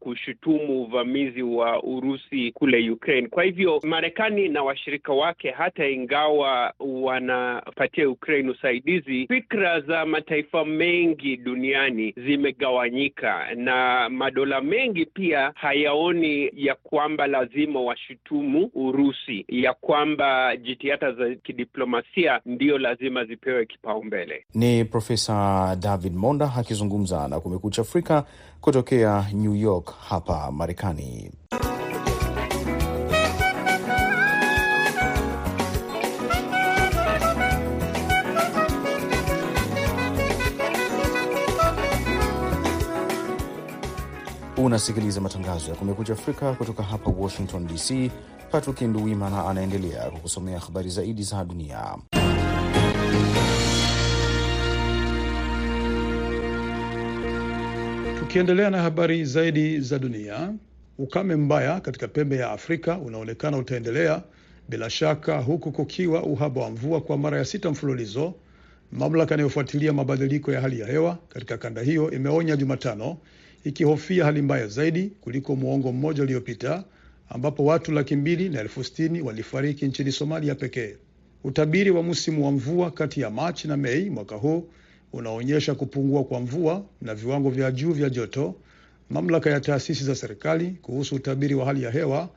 kushutumu 0.00 0.82
uvamizi 0.82 1.42
wa 1.42 1.82
Urusi 1.82 2.52
kule 2.52 2.90
Ukraine. 2.90 3.28
Kwa 3.28 3.44
hivyo 3.44 3.80
Marekani 3.84 4.48
na 4.48 4.62
washirika 4.62 5.12
wake, 5.12 5.50
hata 5.50 5.88
ingawa 5.88 6.74
wanapatia 6.78 8.08
Ukraine 8.10 8.50
usaidizi, 8.50 9.26
fikra 9.26 9.80
za 9.80 10.06
mataifa 10.06 10.64
mengi 10.64 11.36
duniani 11.36 12.14
zimegawanyika, 12.16 13.54
na 13.54 14.08
madola 14.08 14.60
mengi 14.60 15.06
pia 15.06 15.52
hayaoni 15.54 16.50
ya 16.54 16.74
kwamba 16.74 17.26
lazima 17.26 17.80
washutumu 17.80 18.70
Urusi, 18.86 19.44
ya 19.48 19.74
kwamba 19.74 20.56
jitihada 20.56 21.12
za 21.12 21.34
kidiplomasia 21.34 22.40
ndio 22.46 22.78
lazima 22.78 23.24
zipewe 23.24 23.66
kipaumbele. 23.66 24.44
Ni 24.54 24.84
Profesa 24.84 25.76
David 25.80 26.14
Monda 26.14 26.52
akizungumza 26.56 27.28
na 27.28 27.40
Kumekucha 27.40 27.82
Afrika 27.82 28.24
kutokea 28.60 29.24
New 29.34 29.54
York 29.54 29.94
hapa 30.08 30.52
Marekani. 30.52 31.30
Unasikiliza 44.58 45.20
matangazo 45.20 45.70
ya 45.70 45.76
Kumekucha 45.76 46.12
Afrika 46.12 46.52
kutoka 46.52 46.82
hapa 46.82 47.10
Washington 47.18 47.66
DC. 47.66 48.10
Patrick 48.56 48.80
Nduwimana 48.82 49.46
anaendelea 49.48 50.10
kukusomea 50.10 50.58
habari 50.58 50.90
zaidi 50.90 51.22
za 51.22 51.44
dunia. 51.44 51.96
Tukiendelea 58.18 58.70
na 58.70 58.82
habari 58.82 59.24
zaidi 59.24 59.80
za 59.80 59.98
dunia, 59.98 60.52
ukame 60.98 61.36
mbaya 61.36 61.80
katika 61.80 62.08
pembe 62.08 62.36
ya 62.36 62.50
Afrika 62.50 62.98
unaonekana 62.98 63.58
utaendelea 63.58 64.22
bila 64.68 64.90
shaka, 64.90 65.38
huku 65.38 65.72
kukiwa 65.72 66.22
uhaba 66.22 66.60
wa 66.62 66.70
mvua 66.70 67.00
kwa 67.00 67.18
mara 67.18 67.38
ya 67.38 67.44
sita 67.44 67.70
mfululizo. 67.70 68.34
Mamlaka 68.92 69.34
inayofuatilia 69.34 69.92
mabadiliko 69.92 70.52
ya 70.52 70.60
hali 70.60 70.80
ya 70.80 70.86
hewa 70.86 71.18
katika 71.28 71.58
kanda 71.58 71.82
hiyo 71.82 72.10
imeonya 72.10 72.56
Jumatano, 72.56 73.16
ikihofia 73.64 74.24
hali 74.24 74.42
mbaya 74.42 74.66
zaidi 74.66 75.12
kuliko 75.20 75.56
muongo 75.56 75.92
mmoja 75.92 76.22
uliopita 76.22 76.84
ambapo 77.28 77.64
watu 77.64 77.92
laki 77.92 78.16
mbili 78.16 78.48
na 78.48 78.60
elfu 78.60 78.84
sitini 78.84 79.20
walifariki 79.20 79.86
nchini 79.86 80.12
Somalia 80.12 80.54
pekee. 80.54 80.96
Utabiri 81.44 81.90
wa 81.90 82.02
msimu 82.02 82.44
wa 82.44 82.52
mvua 82.52 82.90
kati 82.90 83.20
ya 83.20 83.30
Machi 83.30 83.68
na 83.68 83.76
Mei 83.76 84.10
mwaka 84.10 84.36
huu 84.36 84.68
unaonyesha 85.12 85.74
kupungua 85.74 86.24
kwa 86.24 86.40
mvua 86.40 86.84
na 87.02 87.14
viwango 87.14 87.50
vya 87.50 87.70
juu 87.70 87.92
vya 87.92 88.10
joto. 88.10 88.54
Mamlaka 89.10 89.50
ya 89.50 89.60
taasisi 89.60 90.04
za 90.04 90.14
serikali 90.14 90.70
kuhusu 90.82 91.14
utabiri 91.14 91.54
wa 91.54 91.64
hali 91.66 91.82
ya 91.82 91.90
hewa 91.90 92.28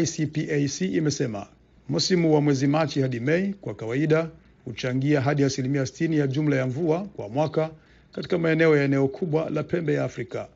ICPAC 0.00 0.80
imesema 0.80 1.46
msimu 1.88 2.34
wa 2.34 2.40
mwezi 2.40 2.66
Machi 2.66 3.00
hadi 3.00 3.20
Mei 3.20 3.52
kwa 3.60 3.74
kawaida 3.74 4.28
huchangia 4.64 5.20
hadi 5.20 5.44
asilimia 5.44 5.82
60 5.82 6.18
ya 6.18 6.26
jumla 6.26 6.56
ya 6.56 6.66
mvua 6.66 7.04
kwa 7.04 7.28
mwaka 7.28 7.70
katika 8.12 8.38
maeneo 8.38 8.76
ya 8.76 8.84
eneo 8.84 9.08
kubwa 9.08 9.50
la 9.50 9.62
pembe 9.62 9.94
ya 9.94 10.04
Afrika. 10.04 10.48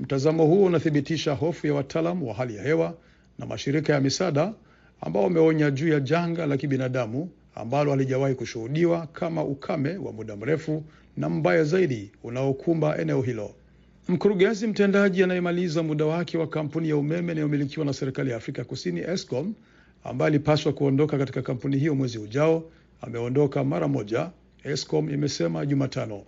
Mtazamo 0.00 0.46
huo 0.46 0.64
unathibitisha 0.66 1.32
hofu 1.32 1.66
ya 1.66 1.74
wataalam 1.74 2.22
wa 2.22 2.34
hali 2.34 2.56
ya 2.56 2.62
hewa 2.62 2.94
na 3.40 3.46
mashirika 3.46 3.92
ya 3.92 4.00
misaada 4.00 4.54
ambao 5.00 5.22
wameonya 5.22 5.70
juu 5.70 5.88
ya 5.88 6.00
janga 6.00 6.46
la 6.46 6.56
kibinadamu 6.56 7.30
ambalo 7.54 7.90
halijawahi 7.90 8.34
kushuhudiwa 8.34 9.06
kama 9.06 9.44
ukame 9.44 9.96
wa 9.96 10.12
muda 10.12 10.36
mrefu 10.36 10.84
na 11.16 11.28
mbaya 11.28 11.64
zaidi 11.64 12.12
unaokumba 12.22 12.98
eneo 12.98 13.22
hilo. 13.22 13.54
Mkurugenzi 14.08 14.66
mtendaji 14.66 15.22
anayemaliza 15.22 15.82
muda 15.82 16.04
wake 16.04 16.38
wa 16.38 16.46
kampuni 16.46 16.88
ya 16.88 16.96
umeme 16.96 17.32
inayomilikiwa 17.32 17.86
na 17.86 17.92
serikali 17.92 18.30
ya 18.30 18.36
Afrika 18.36 18.64
Kusini 18.64 19.00
Eskom, 19.00 19.54
ambaye 20.04 20.26
alipaswa 20.28 20.72
kuondoka 20.72 21.18
katika 21.18 21.42
kampuni 21.42 21.76
hiyo 21.78 21.94
mwezi 21.94 22.18
ujao, 22.18 22.64
ameondoka 23.00 23.64
mara 23.64 23.88
moja, 23.88 24.30
Eskom 24.64 25.10
imesema 25.10 25.66
Jumatano. 25.66 26.22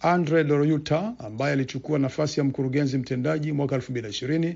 Andre 0.00 0.44
Doryuta 0.44 1.14
ambaye 1.18 1.52
alichukua 1.52 1.98
nafasi 1.98 2.40
ya 2.40 2.44
mkurugenzi 2.44 2.98
mtendaji 2.98 3.52
mwaka 3.52 3.76
2020 3.76 4.54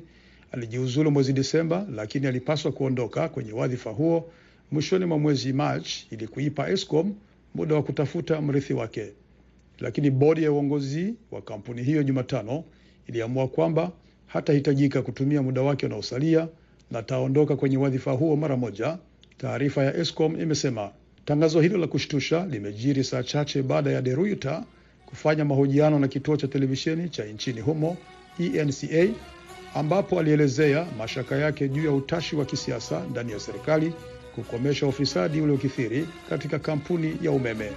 alijiuzulu 0.52 1.10
mwezi 1.10 1.32
Disemba, 1.32 1.86
lakini 1.94 2.26
alipaswa 2.26 2.72
kuondoka 2.72 3.28
kwenye 3.28 3.52
wadhifa 3.52 3.90
huo 3.90 4.32
mwishoni 4.70 5.04
mwa 5.04 5.18
mwezi 5.18 5.52
Machi 5.52 6.06
ili 6.10 6.26
kuipa 6.28 6.70
Eskom 6.70 7.14
muda 7.54 7.74
wa 7.74 7.82
kutafuta 7.82 8.40
mrithi 8.40 8.72
wake. 8.74 9.12
Lakini 9.78 10.10
bodi 10.10 10.42
ya 10.42 10.52
uongozi 10.52 11.14
wa 11.30 11.42
kampuni 11.42 11.82
hiyo 11.82 12.02
Jumatano 12.02 12.64
iliamua 13.06 13.48
kwamba 13.48 13.92
hatahitajika 14.26 15.02
kutumia 15.02 15.42
muda 15.42 15.62
wake 15.62 15.86
unaosalia 15.86 16.48
na 16.90 16.98
ataondoka 16.98 17.56
kwenye 17.56 17.76
wadhifa 17.76 18.12
huo 18.12 18.36
mara 18.36 18.56
moja. 18.56 18.98
Taarifa 19.38 19.84
ya 19.84 19.94
Eskom 19.96 20.40
imesema 20.40 20.90
tangazo 21.24 21.60
hilo 21.60 21.78
la 21.78 21.86
kushtusha 21.86 22.46
limejiri 22.46 23.04
saa 23.04 23.22
chache 23.22 23.62
baada 23.62 23.90
ya 23.90 24.02
De 24.02 24.14
Ruyter 24.14 24.64
kufanya 25.06 25.44
mahojiano 25.44 25.98
na 25.98 26.08
kituo 26.08 26.36
cha 26.36 26.48
televisheni 26.48 27.08
cha 27.08 27.24
nchini 27.24 27.60
humo 27.60 27.96
ENCA, 28.38 29.08
ambapo 29.74 30.20
alielezea 30.20 30.86
mashaka 30.98 31.36
yake 31.36 31.68
juu 31.68 31.84
ya 31.84 31.92
utashi 31.92 32.36
wa 32.36 32.44
kisiasa 32.44 33.00
ndani 33.10 33.32
ya 33.32 33.40
serikali 33.40 33.92
kukomesha 34.34 34.86
ufisadi 34.86 35.40
uliokithiri 35.40 36.08
katika 36.30 36.58
kampuni 36.58 37.16
ya 37.22 37.30
umeme. 37.30 37.72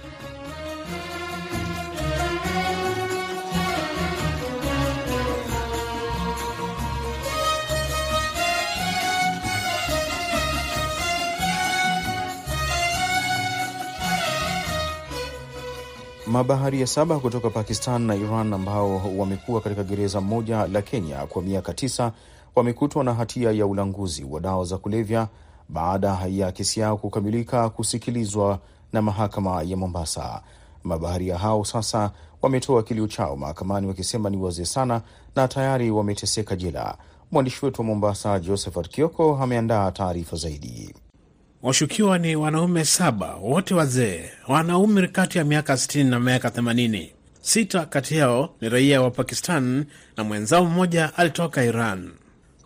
Mabaharia 16.36 16.86
saba 16.86 17.18
kutoka 17.18 17.50
Pakistan 17.50 18.02
na 18.02 18.14
Iran 18.14 18.52
ambao 18.52 19.02
wamekuwa 19.16 19.60
katika 19.60 19.84
gereza 19.84 20.20
moja 20.20 20.66
la 20.66 20.82
Kenya 20.82 21.26
kwa 21.26 21.42
miaka 21.42 21.74
tisa 21.74 22.12
wamekutwa 22.54 23.04
na 23.04 23.14
hatia 23.14 23.50
ya 23.52 23.66
ulanguzi 23.66 24.24
wa 24.24 24.40
dawa 24.40 24.64
za 24.64 24.78
kulevya 24.78 25.28
baada 25.68 26.18
ya 26.30 26.52
kesi 26.52 26.80
yao 26.80 26.96
kukamilika 26.96 27.68
kusikilizwa 27.70 28.58
na 28.92 29.02
mahakama 29.02 29.62
ya 29.62 29.76
Mombasa. 29.76 30.42
Mabaharia 30.84 31.38
hao 31.38 31.64
sasa 31.64 32.10
wametoa 32.42 32.82
kilio 32.82 33.06
chao 33.06 33.36
mahakamani 33.36 33.86
wakisema 33.86 34.30
ni 34.30 34.36
wazee 34.36 34.64
sana 34.64 35.02
na 35.36 35.48
tayari 35.48 35.90
wameteseka 35.90 36.56
jela. 36.56 36.96
Mwandishi 37.32 37.64
wetu 37.64 37.80
wa 37.80 37.86
Mombasa, 37.86 38.40
Josephat 38.40 38.88
Kioko, 38.88 39.38
ameandaa 39.42 39.90
taarifa 39.90 40.36
zaidi. 40.36 40.94
Washukiwa 41.66 42.18
ni 42.18 42.36
wanaume 42.36 42.84
saba, 42.84 43.34
wote 43.34 43.74
wazee, 43.74 44.30
wana 44.48 44.78
umri 44.78 45.08
kati 45.08 45.38
ya 45.38 45.44
miaka 45.44 45.72
60 45.74 46.04
na 46.04 46.20
miaka 46.20 46.48
80. 46.48 47.08
Sita 47.40 47.86
kati 47.86 48.16
yao 48.16 48.54
ni 48.60 48.68
raia 48.68 49.02
wa 49.02 49.10
Pakistan 49.10 49.84
na 50.16 50.24
mwenzao 50.24 50.64
mmoja 50.64 51.10
alitoka 51.16 51.64
Iran. 51.64 52.10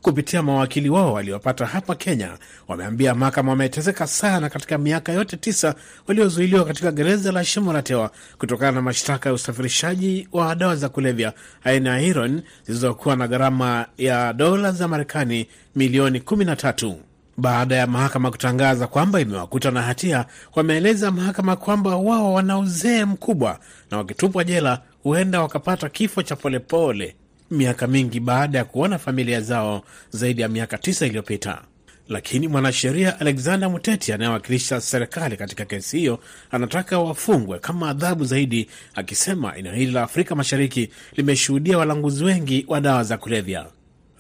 Kupitia 0.02 0.42
mawakili 0.42 0.90
wao 0.90 1.12
waliopata 1.12 1.66
hapa 1.66 1.94
Kenya, 1.94 2.38
wameambia 2.68 3.14
mahakama 3.14 3.50
wameteseka 3.50 4.06
sana 4.06 4.48
katika 4.48 4.78
miaka 4.78 5.12
yote 5.12 5.36
tisa 5.36 5.74
waliozuiliwa 6.06 6.64
katika 6.64 6.92
gereza 6.92 7.32
la 7.32 7.44
Shimo 7.44 7.72
la 7.72 7.82
Tewa 7.82 8.10
kutokana 8.38 8.72
na 8.72 8.82
mashtaka 8.82 9.28
ya 9.28 9.34
usafirishaji 9.34 10.28
wa 10.32 10.54
dawa 10.54 10.76
za 10.76 10.88
kulevya 10.88 11.32
aina 11.64 11.90
ya 11.90 11.98
heroin 11.98 12.42
zilizokuwa 12.66 13.16
na 13.16 13.28
gharama 13.28 13.86
ya 13.98 14.32
dola 14.32 14.72
za 14.72 14.88
Marekani 14.88 15.46
milioni 15.76 16.20
kumi 16.20 16.44
na 16.44 16.56
tatu. 16.56 17.00
Baada 17.36 17.76
ya 17.76 17.86
mahakama 17.86 18.30
kutangaza 18.30 18.86
kwamba 18.86 19.20
imewakuta 19.20 19.70
na 19.70 19.82
hatia, 19.82 20.26
wameeleza 20.54 21.10
mahakama 21.10 21.56
kwamba 21.56 21.96
wao 21.96 22.32
wana 22.32 22.58
uzee 22.58 23.04
mkubwa 23.04 23.60
na 23.90 23.96
wakitupwa 23.98 24.44
jela 24.44 24.82
huenda 25.02 25.40
wakapata 25.42 25.88
kifo 25.88 26.22
cha 26.22 26.36
polepole 26.36 27.16
miaka 27.50 27.86
mingi 27.86 28.20
baada 28.20 28.58
ya 28.58 28.64
kuona 28.64 28.98
familia 28.98 29.40
zao 29.40 29.82
zaidi 30.10 30.42
ya 30.42 30.48
miaka 30.48 30.78
tisa 30.78 31.06
iliyopita. 31.06 31.62
Lakini 32.08 32.48
mwanasheria 32.48 33.20
Alexander 33.20 33.70
Muteti 33.70 34.12
anayewakilisha 34.12 34.80
serikali 34.80 35.36
katika 35.36 35.64
kesi 35.64 35.98
hiyo 35.98 36.18
anataka 36.50 36.98
wafungwe 36.98 37.58
kama 37.58 37.88
adhabu 37.90 38.24
zaidi, 38.24 38.68
akisema 38.94 39.56
eneo 39.56 39.72
hili 39.72 39.92
la 39.92 40.02
Afrika 40.02 40.34
Mashariki 40.34 40.90
limeshuhudia 41.16 41.78
walanguzi 41.78 42.24
wengi 42.24 42.64
wa 42.68 42.80
dawa 42.80 43.04
za 43.04 43.18
kulevya. 43.18 43.66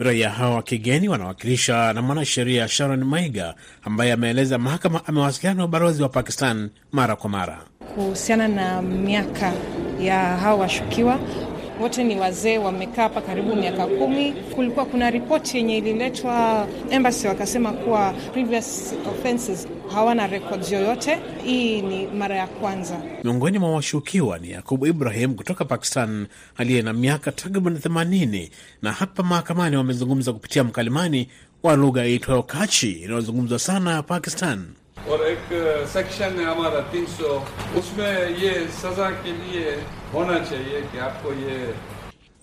Raia 0.00 0.30
hao 0.30 0.54
wa 0.54 0.62
kigeni 0.62 1.08
wanawakilisha 1.08 1.92
na 1.92 2.02
mwanasheria 2.02 2.68
Sharon 2.68 3.04
Maiga 3.04 3.54
ambaye 3.84 4.12
ameeleza 4.12 4.58
mahakama 4.58 5.06
amewasiliana 5.06 5.58
na 5.58 5.64
ubalozi 5.64 6.02
wa 6.02 6.08
Pakistan 6.08 6.70
mara 6.92 7.16
kwa 7.16 7.30
mara. 7.30 7.58
Kuhusiana 7.94 8.48
na 8.48 8.82
miaka 8.82 9.52
ya 10.00 10.18
hao 10.36 10.58
washukiwa 10.58 11.18
wote 11.80 12.04
ni 12.04 12.16
wazee, 12.18 12.58
wamekaa 12.58 13.02
hapa 13.02 13.20
karibu 13.20 13.56
miaka 13.56 13.86
kumi. 13.86 14.32
Kulikuwa 14.32 14.84
kuna 14.86 15.10
ripoti 15.10 15.56
yenye 15.56 15.78
ililetwa 15.78 16.66
embassy, 16.90 17.28
wakasema 17.28 17.72
kuwa 17.72 18.12
previous 18.32 18.94
offenses 19.10 19.68
hawana 19.94 20.26
records 20.26 20.72
yoyote. 20.72 21.18
Hii 21.44 21.82
ni 21.82 22.06
mara 22.06 22.36
ya 22.36 22.46
kwanza. 22.46 23.00
Miongoni 23.24 23.58
mwa 23.58 23.72
washukiwa 23.74 24.38
ni 24.38 24.50
Yakubu 24.50 24.86
Ibrahim 24.86 25.34
kutoka 25.34 25.64
Pakistan 25.64 26.26
aliye 26.56 26.82
na 26.82 26.92
miaka 26.92 27.32
takriban 27.32 27.74
80 27.76 28.50
na 28.82 28.92
hapa 28.92 29.22
mahakamani 29.22 29.76
wamezungumza 29.76 30.32
kupitia 30.32 30.64
mkalimani 30.64 31.28
wa 31.62 31.76
lugha 31.76 32.06
iitwayo 32.06 32.42
Kachi 32.42 32.90
inayozungumzwa 32.92 33.58
sana 33.58 34.02
Pakistan. 34.02 34.64
और 35.09 35.19
एक 35.27 35.43
सेक्शन 35.93 36.39
है 36.39 36.45
हमारा 36.45 36.79
300 36.91 37.29
उसमें 37.79 38.37
ये 38.43 38.53
सजा 38.81 39.09
के 39.23 39.31
लिए 39.41 39.71
होना 40.13 40.37
चाहिए 40.49 40.81
कि 40.91 40.97
आपको 41.07 41.33
ये 41.33 41.73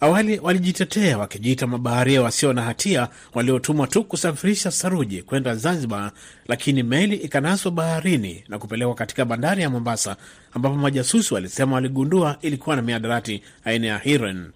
Awali 0.03 0.39
walijitetea 0.39 1.19
wakijiita 1.19 1.67
mabaharia 1.67 2.23
wasio 2.23 2.53
na 2.53 2.63
hatia 2.63 3.09
waliotumwa 3.35 3.87
tu 3.87 4.05
kusafirisha 4.05 4.71
saruji 4.71 5.23
kwenda 5.23 5.55
Zanzibar, 5.55 6.13
lakini 6.49 6.83
meli 6.83 7.17
ikanaswa 7.17 7.71
baharini 7.73 8.45
na 8.49 8.59
kupelekwa 8.59 8.95
katika 8.95 9.25
bandari 9.25 9.63
ya 9.63 9.71
Mombasa, 9.71 10.17
ambapo 10.53 10.75
majasusi 10.77 11.35
walisema 11.35 11.75
waligundua 11.75 12.37
ilikuwa 12.41 12.77
na 12.77 12.83
miadarati 12.83 13.43
aina 13.65 13.87
ya 13.87 13.99
heroin. 13.99 14.47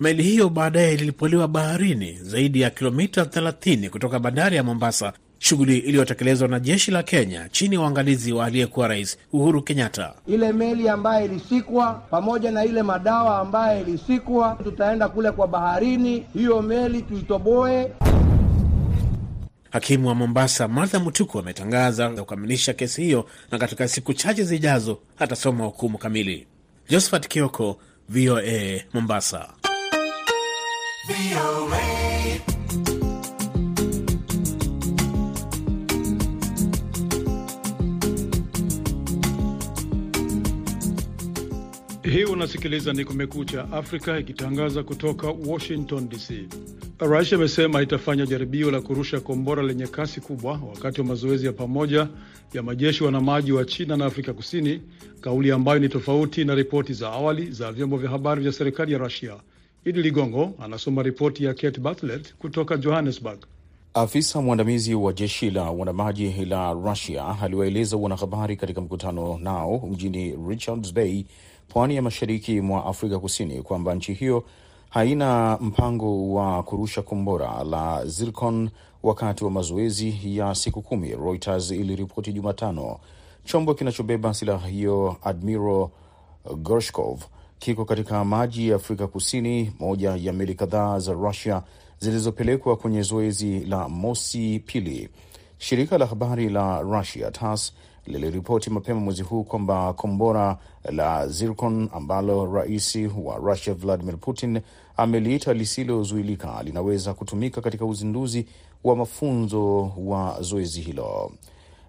Meli 0.00 0.22
hiyo 0.22 0.48
baadaye 0.48 0.94
ililipuliwa 0.94 1.48
baharini 1.48 2.18
zaidi 2.22 2.60
ya 2.60 2.70
kilomita 2.70 3.22
30 3.22 3.88
kutoka 3.90 4.18
bandari 4.18 4.56
ya 4.56 4.62
Mombasa, 4.62 5.12
shughuli 5.39 5.77
iliyotekelezwa 5.77 6.47
na 6.47 6.59
jeshi 6.59 6.91
la 6.91 7.03
Kenya 7.03 7.49
chini 7.51 7.75
ya 7.75 7.81
uangalizi 7.81 8.33
wa 8.33 8.45
aliyekuwa 8.45 8.87
Rais 8.87 9.17
Uhuru 9.33 9.61
Kenyatta. 9.61 10.13
Ile 10.27 10.51
meli 10.53 10.89
ambayo 10.89 11.25
ilisikwa 11.25 11.93
pamoja 11.93 12.51
na 12.51 12.65
ile 12.65 12.83
madawa 12.83 13.39
ambayo 13.39 13.81
ilisikwa, 13.81 14.57
tutaenda 14.63 15.09
kule 15.09 15.31
kwa 15.31 15.47
baharini, 15.47 16.25
hiyo 16.33 16.61
meli 16.61 17.01
tuitoboe. 17.01 17.91
Hakimu 19.71 20.07
wa 20.07 20.15
Mombasa 20.15 20.67
Martha 20.67 20.99
Mutuku 20.99 21.39
ametangaza 21.39 22.09
kukamilisha 22.09 22.73
kesi 22.73 23.01
hiyo 23.03 23.25
na 23.51 23.57
katika 23.57 23.87
siku 23.87 24.13
chache 24.13 24.43
zijazo 24.43 24.99
atasoma 25.19 25.65
hukumu 25.65 25.97
kamili. 25.97 26.47
Josephat 26.89 27.27
Kioko, 27.27 27.77
VOA 28.09 28.81
Mombasa. 28.93 29.49
Hii 42.11 42.23
unasikiliza 42.23 42.93
ni 42.93 43.05
Kumekucha 43.05 43.71
Afrika 43.71 44.19
ikitangaza 44.19 44.83
kutoka 44.83 45.27
Washington 45.47 46.09
DC. 46.09 46.47
Russia 46.99 47.37
imesema 47.37 47.81
itafanya 47.81 48.25
jaribio 48.25 48.71
la 48.71 48.81
kurusha 48.81 49.19
kombora 49.19 49.63
lenye 49.63 49.87
kasi 49.87 50.21
kubwa 50.21 50.59
wakati 50.73 51.01
wa 51.01 51.07
mazoezi 51.07 51.45
ya 51.45 51.53
pamoja 51.53 52.07
ya 52.53 52.63
majeshi 52.63 53.03
wanamaji 53.03 53.51
wa 53.51 53.65
China 53.65 53.97
na 53.97 54.05
Afrika 54.05 54.33
Kusini, 54.33 54.81
kauli 55.21 55.51
ambayo 55.51 55.79
ni 55.79 55.89
tofauti 55.89 56.45
na 56.45 56.55
ripoti 56.55 56.93
za 56.93 57.11
awali 57.11 57.51
za 57.51 57.71
vyombo 57.71 57.97
vya 57.97 58.09
habari 58.09 58.41
vya 58.43 58.51
serikali 58.51 58.91
ya 58.93 58.97
Russia. 58.97 59.35
Idi 59.85 60.01
Ligongo 60.01 60.53
anasoma 60.59 61.03
ripoti 61.03 61.43
ya 61.43 61.53
Kate 61.53 61.79
Bartlett 61.79 62.33
kutoka 62.35 62.77
Johannesburg. 62.77 63.39
Afisa 63.93 64.41
mwandamizi 64.41 64.95
wa 64.95 65.13
jeshi 65.13 65.49
la 65.51 65.63
wanamaji 65.71 66.45
la 66.45 66.73
Russia 66.73 67.35
aliwaeleza 67.41 67.97
wanahabari 67.97 68.55
katika 68.55 68.81
mkutano 68.81 69.37
nao 69.41 69.87
mjini 69.91 70.35
Richards 70.49 70.93
Bay, 70.93 71.23
pwani 71.67 71.95
ya 71.95 72.01
mashariki 72.01 72.61
mwa 72.61 72.85
Afrika 72.85 73.19
Kusini, 73.19 73.61
kwamba 73.61 73.95
nchi 73.95 74.13
hiyo 74.13 74.43
haina 74.89 75.57
mpango 75.61 76.33
wa 76.33 76.63
kurusha 76.63 77.01
kombora 77.01 77.63
la 77.63 78.05
Zircon 78.05 78.69
wakati 79.03 79.43
wa 79.43 79.51
mazoezi 79.51 80.37
ya 80.37 80.55
siku 80.55 80.81
kumi, 80.81 81.09
Reuters 81.15 81.71
iliripoti 81.71 82.33
Jumatano. 82.33 82.99
Chombo 83.45 83.73
kinachobeba 83.73 84.33
silaha 84.33 84.67
hiyo 84.67 85.15
Admiral 85.23 85.87
Gorshkov 86.57 87.21
kiko 87.59 87.85
katika 87.85 88.25
maji 88.25 88.69
ya 88.69 88.75
Afrika 88.75 89.07
Kusini, 89.07 89.73
moja 89.79 90.15
ya 90.15 90.33
meli 90.33 90.55
kadhaa 90.55 90.99
za 90.99 91.13
Rusia 91.13 91.63
zilizopelekwa 91.99 92.75
kwenye 92.77 93.01
zoezi 93.01 93.59
la 93.59 93.89
Mosi 93.89 94.59
Pili. 94.65 95.09
Shirika 95.57 95.97
la 95.97 96.05
habari 96.05 96.49
la 96.49 96.81
Russia 96.81 97.31
TASS 97.31 97.73
liliripoti 98.07 98.69
mapema 98.69 98.99
mwezi 98.99 99.21
huu 99.21 99.43
kwamba 99.43 99.93
kombora 99.93 100.57
la 100.91 101.27
Zircon 101.27 101.89
ambalo 101.93 102.53
rais 102.55 102.97
wa 103.23 103.35
Russia 103.35 103.73
Vladimir 103.73 104.17
Putin 104.17 104.61
ameliita 104.97 105.53
lisilozuilika 105.53 106.63
linaweza 106.63 107.13
kutumika 107.13 107.61
katika 107.61 107.85
uzinduzi 107.85 108.45
wa 108.83 108.95
mafunzo 108.95 109.91
wa 109.97 110.37
zoezi 110.41 110.81
hilo. 110.81 111.31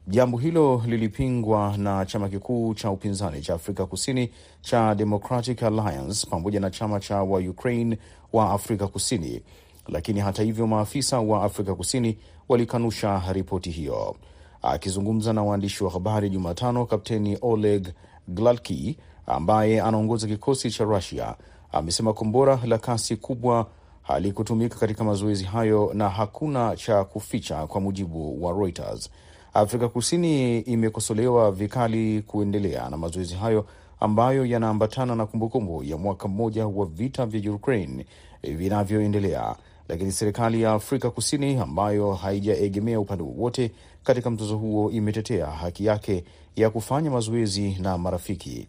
Jambo 0.07 0.39
hilo 0.39 0.83
lilipingwa 0.87 1.77
na 1.77 2.07
chama 2.07 2.29
kikuu 2.29 2.75
cha 2.75 2.91
upinzani 2.91 3.41
cha 3.41 3.55
Afrika 3.55 3.87
Kusini 3.87 4.31
cha 4.61 4.95
Democratic 4.95 5.63
Alliance 5.63 6.27
pamoja 6.31 6.61
na 6.61 6.71
chama 6.71 7.01
cha 7.01 7.23
wa 7.23 7.41
Ukraine 7.41 7.99
wa 8.33 8.51
Afrika 8.53 8.87
Kusini, 8.87 9.43
lakini 9.89 10.21
hata 10.21 10.43
hivyo 10.43 10.67
maafisa 10.67 11.21
wa 11.21 11.45
Afrika 11.45 11.75
Kusini 11.75 12.19
walikanusha 12.49 13.23
ripoti 13.33 13.71
hiyo. 13.71 14.17
Akizungumza 14.63 15.33
na 15.33 15.43
waandishi 15.43 15.85
wa 15.85 15.91
habari 15.91 16.31
Jumatano, 16.31 16.87
Kapteni 16.87 17.39
Oleg 17.43 17.89
Glalki 18.29 18.99
ambaye 19.27 19.81
anaongoza 19.81 20.27
kikosi 20.27 20.71
cha 20.71 20.85
Rusia 20.85 21.35
amesema 21.73 22.13
kombora 22.13 22.61
la 22.67 22.79
kasi 22.79 23.17
kubwa 23.17 23.67
halikutumika 24.03 24.77
katika 24.79 25.05
mazoezi 25.05 25.45
hayo 25.45 25.91
na 25.95 26.09
hakuna 26.09 26.77
cha 26.77 27.05
kuficha, 27.05 27.67
kwa 27.67 27.81
mujibu 27.81 28.45
wa 28.45 28.53
Reuters. 28.53 29.11
Afrika 29.55 29.89
Kusini 29.89 30.59
imekosolewa 30.61 31.53
vikali 31.53 32.23
kuendelea 32.23 32.91
na 32.91 32.97
mazoezi 32.97 33.35
hayo 33.35 33.67
ambayo 34.01 34.47
yanaambatana 34.47 35.15
na 35.15 35.27
kumbukumbu 35.27 35.85
ya 35.85 35.97
mwaka 35.97 36.29
mmoja 36.29 36.67
wa 36.67 36.87
vita 36.87 37.27
vya 37.27 37.53
Ukraine 37.53 38.07
vinavyoendelea, 38.43 39.57
lakini 39.89 40.13
serikali 40.13 40.63
ya 40.63 40.73
Afrika 40.73 41.11
Kusini 41.11 41.57
ambayo 41.57 42.15
haijaegemea 42.15 43.01
upande 43.01 43.25
wowote 43.25 43.71
katika 44.05 44.31
mzozo 44.31 44.57
huo 44.57 44.91
imetetea 44.91 45.47
haki 45.47 45.85
yake 45.85 46.25
ya 46.57 46.71
kufanya 46.71 47.11
mazoezi 47.11 47.77
na 47.81 47.99
marafiki. 47.99 48.67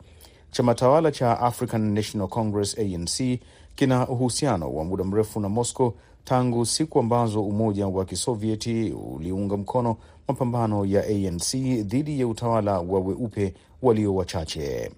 Chama 0.51 0.75
tawala 0.75 1.11
cha 1.11 1.39
African 1.39 1.81
National 1.93 2.27
Congress 2.27 2.77
ANC 2.79 3.39
kina 3.75 4.07
uhusiano 4.07 4.73
wa 4.73 4.83
muda 4.83 5.03
mrefu 5.03 5.39
na 5.39 5.49
Moscow 5.49 5.93
tangu 6.23 6.65
siku 6.65 6.99
ambazo 6.99 7.43
Umoja 7.43 7.87
wa 7.87 8.05
Kisovieti 8.05 8.91
uliunga 8.91 9.57
mkono 9.57 9.97
mapambano 10.27 10.85
ya 10.85 11.03
ANC 11.03 11.55
dhidi 11.81 12.19
ya 12.19 12.27
utawala 12.27 12.79
wa 12.79 12.99
weupe 12.99 13.53
walio 13.81 14.15
wachache. 14.15 14.91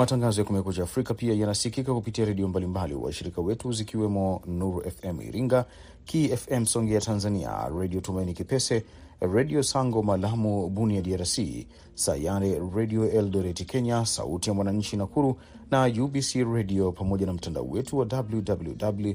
Matangazo 0.00 0.40
ya 0.40 0.44
Kumekucha 0.44 0.82
Afrika 0.82 1.14
pia 1.14 1.34
yanasikika 1.34 1.94
kupitia 1.94 2.24
redio 2.24 2.48
mbalimbali 2.48 2.94
washirika 2.94 3.40
wetu 3.40 3.72
zikiwemo 3.72 4.42
Nuru 4.46 4.82
FM 4.90 5.20
Iringa, 5.20 5.64
KFM 6.04 6.64
Songea 6.66 7.00
Tanzania, 7.00 7.68
Redio 7.80 8.00
Tumaini 8.00 8.34
Kipese, 8.34 8.84
Redio 9.20 9.62
Sango 9.62 10.02
Malamu 10.02 10.70
Bunia 10.70 11.02
DRC, 11.02 11.66
Sayare 11.94 12.58
Redio 12.74 13.04
Eldoret 13.10 13.66
Kenya, 13.66 14.06
Sauti 14.06 14.50
ya 14.50 14.54
Mwananchi 14.54 14.96
Nakuru 14.96 15.36
na 15.70 15.84
UBC 16.04 16.34
Redio, 16.54 16.92
pamoja 16.92 17.26
na 17.26 17.32
mtandao 17.32 17.64
wetu 17.64 17.98
wa 17.98 18.06
www 18.12 19.12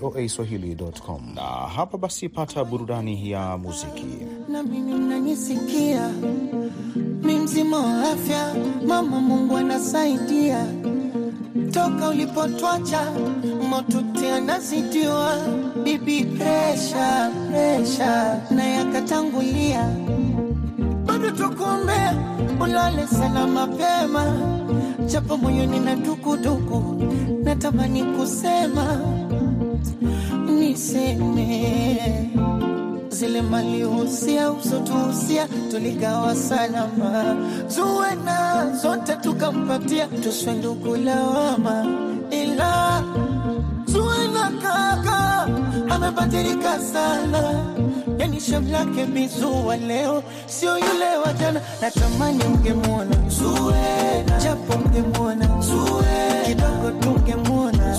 voa 0.00 0.28
swahili.com. 0.28 1.34
Na 1.34 1.42
hapa 1.42 1.98
basi, 1.98 2.28
pata 2.28 2.64
burudani 2.64 3.30
ya 3.30 3.56
muziki. 3.58 4.06
na 4.48 4.62
mimi 4.62 4.94
mnanisikia, 4.94 6.08
mi 7.22 7.38
mzima 7.38 7.78
wa 7.80 8.10
afya, 8.10 8.54
mama 8.86 9.20
Mungu 9.20 9.56
anasaidia. 9.56 10.66
Toka 11.88 12.08
ulipotwacha 12.08 13.00
motuti 13.70 14.26
anazidiwa, 14.26 15.36
bibi 15.84 16.24
presha 16.24 17.30
presha 17.50 18.40
na 18.50 18.64
yakatangulia, 18.64 19.84
bado 21.06 21.30
tukuombea 21.30 22.14
ulale 22.60 23.06
sana 23.06 23.46
mapema, 23.46 24.24
japo 25.06 25.36
moyoni 25.36 25.80
na 25.80 25.96
dukuduku, 25.96 27.02
natamani 27.44 28.04
kusema 28.04 29.00
niseme 30.58 32.30
zile 33.10 33.42
malihusia 33.42 34.50
usotuhusia 34.50 35.48
tuligawa 35.70 36.34
salama, 36.36 37.36
tuwe 37.74 38.14
na 38.24 38.66
zote 38.82 39.16
tukampatia, 39.16 40.06
tuswe 40.06 40.52
ndugu 40.52 40.96
lawama, 40.96 41.86
ila 42.30 43.02
tuwe 43.92 44.28
na 44.28 44.50
kaka 44.62 45.48
amebadilika 45.90 46.78
sana, 46.80 47.64
yani 48.18 48.40
shamlake 48.40 48.90
lake 48.90 49.06
bizua 49.06 49.76
leo 49.76 50.22
sio 50.46 50.78
yule 50.78 51.16
wa 51.26 51.32
jana. 51.32 51.60
Natamani 51.82 52.44
ungemwona 52.44 53.16
japo 54.42 54.74
ungemwona 54.84 55.48
kidogo 56.46 56.90
tungemwona 57.00 57.94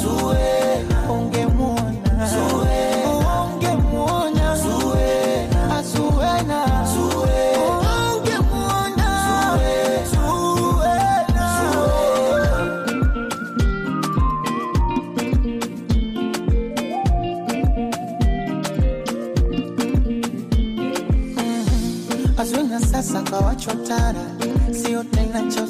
kawachotara, 23.90 24.74
sio 24.74 25.04
tena 25.04 25.52
cha. 25.52 25.70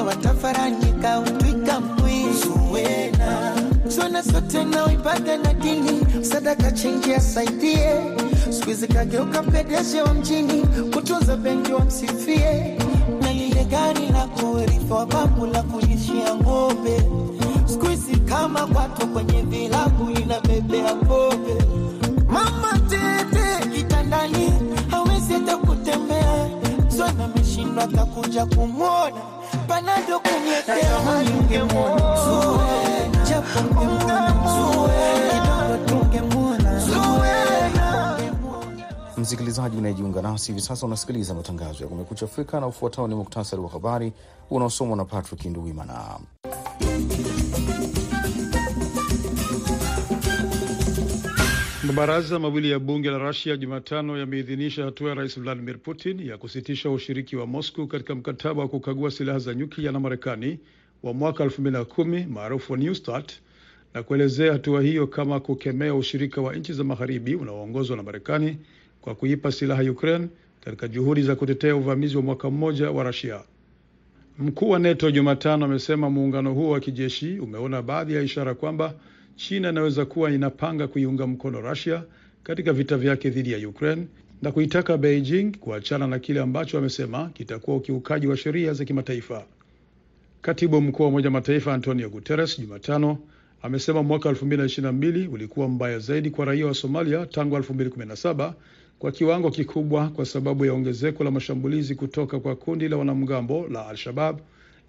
Yani 0.00 0.12
kalewa 0.12 0.16
tafarani 0.16 0.92
kautwika 1.02 1.80
mbwi, 1.80 2.26
sote 4.32 4.64
na 4.64 4.92
ibada 4.92 5.36
na 5.36 5.54
dini, 5.54 6.24
sadaka 6.24 6.72
chenji 6.72 7.14
asaidie. 7.14 7.90
Siku 8.50 8.68
hizi 8.68 8.88
kageuka 8.88 9.42
mkadeshe 9.42 10.02
wa 10.02 10.14
mjini, 10.14 10.62
kutunza 10.94 11.36
benki 11.36 11.72
wa 11.72 11.84
msifie, 11.84 12.78
na 13.22 13.32
lile 13.32 13.64
gari 13.64 14.06
la 14.08 14.26
kurithi 14.26 14.92
wa 14.92 15.06
babu 15.06 15.46
la 15.46 15.62
kulishia 15.62 16.34
ng'ombe. 16.34 17.02
sikuizi 17.66 18.16
kama 18.16 18.66
kwato 18.66 19.06
kwenye 19.06 19.42
vilabu 19.42 20.10
inabebea 20.10 20.94
pombe. 20.94 21.54
Mama 22.28 22.78
tete 22.88 23.70
kitandani, 23.74 24.52
hawezi 24.90 25.32
hata 25.32 25.56
kutembea. 25.56 26.48
Zwana 26.88 27.24
ameshindwa 27.24 27.84
atakuja 27.84 28.46
kumwona 28.46 29.39
Msikilizaji 39.16 39.76
unayejiunga 39.76 40.22
nasi 40.22 40.46
hivi 40.52 40.60
sasa, 40.60 40.86
unasikiliza 40.86 41.34
matangazo 41.34 41.84
ya 41.84 41.88
Kumekucha 41.90 42.24
Afrika 42.26 42.60
na 42.60 42.66
ufuatao 42.66 43.08
ni 43.08 43.14
muktasari 43.14 43.62
wa 43.62 43.68
habari 43.68 44.12
unaosomwa 44.50 44.96
na 44.96 45.04
Patrick 45.04 45.44
Nduwimana. 45.44 46.18
Mabaraza 51.90 52.38
mawili 52.38 52.70
ya 52.70 52.78
bunge 52.78 53.10
la 53.10 53.18
Rusia 53.18 53.56
Jumatano 53.56 54.18
yameidhinisha 54.18 54.84
hatua 54.84 55.08
ya 55.08 55.14
rais 55.14 55.40
Vladimir 55.40 55.78
Putin 55.78 56.26
ya 56.26 56.38
kusitisha 56.38 56.90
ushiriki 56.90 57.36
wa 57.36 57.46
Moscow 57.46 57.86
katika 57.86 58.14
mkataba 58.14 58.62
wa 58.62 58.68
kukagua 58.68 59.10
silaha 59.10 59.38
za 59.38 59.54
nyuklia 59.54 59.92
na 59.92 60.00
Marekani 60.00 60.58
wa 61.02 61.12
mwaka 61.14 61.44
2010 61.44 62.26
maarufu 62.28 62.76
New 62.76 62.94
START 62.94 63.32
na 63.94 64.02
kuelezea 64.02 64.52
hatua 64.52 64.82
hiyo 64.82 65.06
kama 65.06 65.40
kukemea 65.40 65.94
ushirika 65.94 66.40
wa 66.40 66.56
nchi 66.56 66.72
za 66.72 66.84
magharibi 66.84 67.34
unaoongozwa 67.34 67.96
na 67.96 68.02
Marekani 68.02 68.56
kwa 69.00 69.14
kuipa 69.14 69.52
silaha 69.52 69.82
Ukraine 69.82 70.28
katika 70.60 70.88
juhudi 70.88 71.22
za 71.22 71.36
kutetea 71.36 71.76
uvamizi 71.76 72.16
wa 72.16 72.22
mwaka 72.22 72.50
mmoja 72.50 72.90
wa 72.90 73.04
Rusia. 73.04 73.40
Mkuu 74.38 74.70
wa 74.70 74.78
NATO 74.78 75.10
Jumatano 75.10 75.64
amesema 75.64 76.10
muungano 76.10 76.54
huo 76.54 76.70
wa 76.70 76.80
kijeshi 76.80 77.38
umeona 77.38 77.82
baadhi 77.82 78.14
ya 78.14 78.22
ishara 78.22 78.54
kwamba 78.54 78.94
China 79.48 79.68
inaweza 79.70 80.04
kuwa 80.04 80.30
inapanga 80.30 80.88
kuiunga 80.88 81.26
mkono 81.26 81.60
Russia 81.60 82.02
katika 82.42 82.72
vita 82.72 82.96
vyake 82.96 83.30
dhidi 83.30 83.52
ya 83.52 83.68
Ukraine 83.68 84.06
na 84.42 84.52
kuitaka 84.52 84.96
Beijing 84.98 85.50
kuachana 85.60 86.06
na 86.06 86.18
kile 86.18 86.40
ambacho 86.40 86.78
amesema 86.78 87.30
kitakuwa 87.34 87.76
ukiukaji 87.76 88.26
wa 88.26 88.36
sheria 88.36 88.72
za 88.72 88.84
kimataifa. 88.84 89.44
Katibu 90.42 90.80
mkuu 90.80 91.02
wa 91.02 91.08
Umoja 91.08 91.30
Mataifa 91.30 91.74
Antonio 91.74 92.10
Guterres 92.10 92.60
Jumatano 92.60 93.18
amesema 93.62 94.02
mwaka 94.02 94.30
2022 94.30 95.32
ulikuwa 95.32 95.68
mbaya 95.68 95.98
zaidi 95.98 96.30
kwa 96.30 96.44
raia 96.44 96.66
wa 96.66 96.74
Somalia 96.74 97.26
tangu 97.26 97.56
2017 97.56 98.52
kwa 98.98 99.12
kiwango 99.12 99.50
kikubwa 99.50 100.08
kwa 100.08 100.26
sababu 100.26 100.64
ya 100.64 100.72
ongezeko 100.72 101.24
la 101.24 101.30
mashambulizi 101.30 101.94
kutoka 101.94 102.40
kwa 102.40 102.56
kundi 102.56 102.88
la 102.88 102.96
wanamgambo 102.96 103.68
la 103.68 103.86
Al-Shabab 103.88 104.38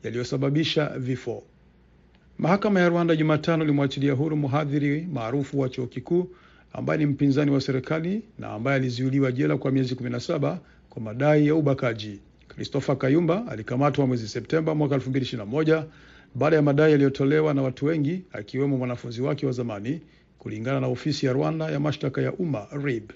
yaliyosababisha 0.04 0.90
vifo. 0.98 1.44
Mahakama 2.42 2.80
ya 2.80 2.90
Rwanda 2.90 3.16
Jumatano 3.16 3.64
ilimwachilia 3.64 4.14
huru 4.14 4.38
mhadhiri 4.38 5.08
maarufu 5.14 5.60
wa 5.60 5.70
chuo 5.70 5.88
kikuu 5.88 6.30
ambaye 6.74 7.00
ni 7.00 7.06
mpinzani 7.06 7.52
wa 7.52 7.62
serikali 7.62 8.22
na 8.40 8.50
ambaye 8.50 8.76
alizuiliwa 8.76 9.32
jela 9.32 9.58
kwa 9.58 9.72
miezi 9.72 9.96
17 9.96 10.58
kwa 10.90 11.02
madai 11.02 11.48
ya 11.48 11.56
ubakaji. 11.56 12.20
Christopher 12.48 12.98
Kayumba 12.98 13.48
alikamatwa 13.48 14.08
mwezi 14.08 14.28
Septemba 14.28 14.76
mwaka 14.76 14.96
2021 14.98 15.84
baada 16.36 16.56
ya 16.56 16.62
madai 16.62 16.92
yaliyotolewa 16.92 17.54
na 17.54 17.62
watu 17.62 17.86
wengi 17.86 18.24
akiwemo 18.32 18.78
mwanafunzi 18.78 19.22
wake 19.22 19.46
wa 19.46 19.52
zamani, 19.52 20.02
kulingana 20.40 20.80
na 20.80 20.88
ofisi 20.88 21.26
ya 21.26 21.34
Rwanda 21.34 21.72
ya 21.72 21.80
mashtaka 21.80 22.22
ya 22.22 22.34
umma 22.34 22.68
RIB. 22.84 23.12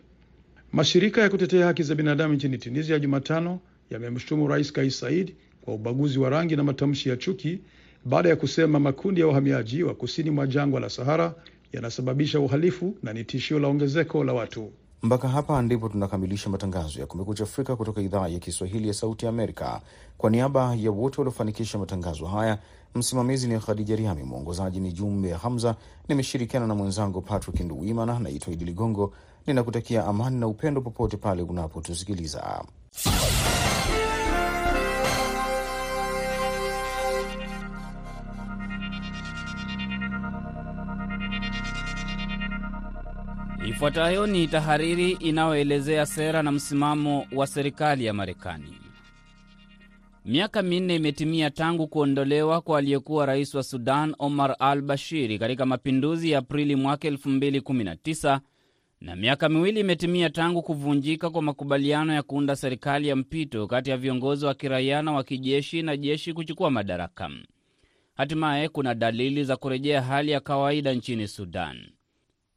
Mashirika 0.73 1.21
ya 1.21 1.29
kutetea 1.29 1.65
haki 1.65 1.83
za 1.83 1.95
binadamu 1.95 2.33
nchini 2.33 2.57
Tunisia 2.57 2.99
Jumatano 2.99 3.59
yamemshutumu 3.89 4.47
Rais 4.47 4.71
Kais 4.73 4.99
Saied 4.99 5.33
kwa 5.61 5.73
ubaguzi 5.73 6.19
wa 6.19 6.29
rangi 6.29 6.55
na 6.55 6.63
matamshi 6.63 7.09
ya 7.09 7.17
chuki 7.17 7.59
baada 8.05 8.29
ya 8.29 8.35
kusema 8.35 8.79
makundi 8.79 9.21
ya 9.21 9.27
wahamiaji 9.27 9.83
wa 9.83 9.93
kusini 9.93 10.29
mwa 10.31 10.47
jangwa 10.47 10.79
la 10.79 10.89
Sahara 10.89 11.35
yanasababisha 11.73 12.39
uhalifu 12.39 12.95
na 13.03 13.13
ni 13.13 13.23
tishio 13.23 13.59
la 13.59 13.67
ongezeko 13.67 14.23
la 14.23 14.33
watu. 14.33 14.71
Mpaka 15.03 15.27
hapa 15.29 15.61
ndipo 15.61 15.89
tunakamilisha 15.89 16.49
matangazo 16.49 16.99
ya 16.99 17.05
Kumekucha 17.05 17.43
Afrika 17.43 17.75
kutoka 17.75 18.01
idhaa 18.01 18.27
ya 18.27 18.39
Kiswahili 18.39 18.87
ya 18.87 18.93
Sauti 18.93 19.25
ya 19.25 19.29
Amerika. 19.29 19.81
Kwa 20.17 20.29
niaba 20.29 20.75
ya 20.75 20.91
wote 20.91 21.17
waliofanikisha 21.21 21.77
matangazo 21.77 22.25
haya, 22.25 22.59
msimamizi 22.95 23.47
ni 23.47 23.59
Khadija 23.59 23.95
Riami, 23.95 24.23
mwongozaji 24.23 24.79
ni 24.79 24.91
Jumbe 24.91 25.31
Hamza. 25.33 25.75
Nimeshirikiana 26.07 26.67
na 26.67 26.75
mwenzangu 26.75 27.21
Patrick 27.21 27.59
Nduwimana. 27.59 28.19
Naitwa 28.19 28.53
Idi 28.53 28.65
Ligongo, 28.65 29.13
ninakutakia 29.47 30.05
amani 30.05 30.39
na 30.39 30.47
upendo 30.47 30.81
popote 30.81 31.17
pale 31.17 31.41
unapotusikiliza. 31.41 32.63
Ifuatayo 43.67 44.27
ni 44.27 44.47
tahariri 44.47 45.11
inayoelezea 45.11 46.05
sera 46.05 46.43
na 46.43 46.51
msimamo 46.51 47.27
wa 47.31 47.47
serikali 47.47 48.05
ya 48.05 48.13
Marekani. 48.13 48.73
Miaka 50.25 50.61
minne 50.61 50.95
imetimia 50.95 51.49
tangu 51.49 51.87
kuondolewa 51.87 52.61
kwa 52.61 52.77
aliyekuwa 52.79 53.25
rais 53.25 53.53
wa 53.55 53.63
Sudan 53.63 54.15
Omar 54.19 54.55
al 54.59 54.81
Bashiri 54.81 55.39
katika 55.39 55.65
mapinduzi 55.65 56.31
ya 56.31 56.39
Aprili 56.39 56.75
mwaka 56.75 57.07
2019 57.09 58.39
na 59.01 59.15
miaka 59.15 59.49
miwili 59.49 59.79
imetimia 59.79 60.29
tangu 60.29 60.61
kuvunjika 60.63 61.29
kwa 61.29 61.41
makubaliano 61.41 62.13
ya 62.13 62.23
kuunda 62.23 62.55
serikali 62.55 63.07
ya 63.07 63.15
mpito 63.15 63.67
kati 63.67 63.89
ya 63.89 63.97
viongozi 63.97 64.45
wa 64.45 64.53
kiraia 64.53 65.01
na 65.01 65.11
wa 65.11 65.23
kijeshi 65.23 65.81
na 65.81 65.97
jeshi 65.97 66.33
kuchukua 66.33 66.71
madaraka. 66.71 67.29
Hatimaye 68.15 68.69
kuna 68.69 68.95
dalili 68.95 69.43
za 69.43 69.55
kurejea 69.57 70.01
hali 70.01 70.31
ya 70.31 70.39
kawaida 70.39 70.93
nchini 70.93 71.27
Sudan. 71.27 71.77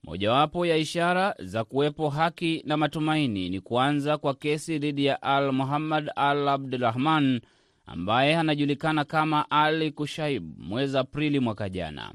Mojawapo 0.04 0.66
ya 0.66 0.76
ishara 0.76 1.34
za 1.38 1.64
kuwepo 1.64 2.08
haki 2.08 2.62
na 2.66 2.76
matumaini 2.76 3.48
ni 3.50 3.61
kuanza 3.61 4.18
kwa 4.18 4.34
kesi 4.34 4.78
dhidi 4.78 5.04
ya 5.04 5.22
Al 5.22 5.52
Muhammad 5.52 6.11
Al 6.16 6.48
Abdurahman 6.48 7.40
ambaye 7.87 8.37
anajulikana 8.37 9.04
kama 9.04 9.50
Ali 9.50 9.90
Kushaib 9.92 10.54
mwezi 10.58 10.98
Aprili 10.98 11.40
mwaka 11.40 11.68
jana. 11.68 12.12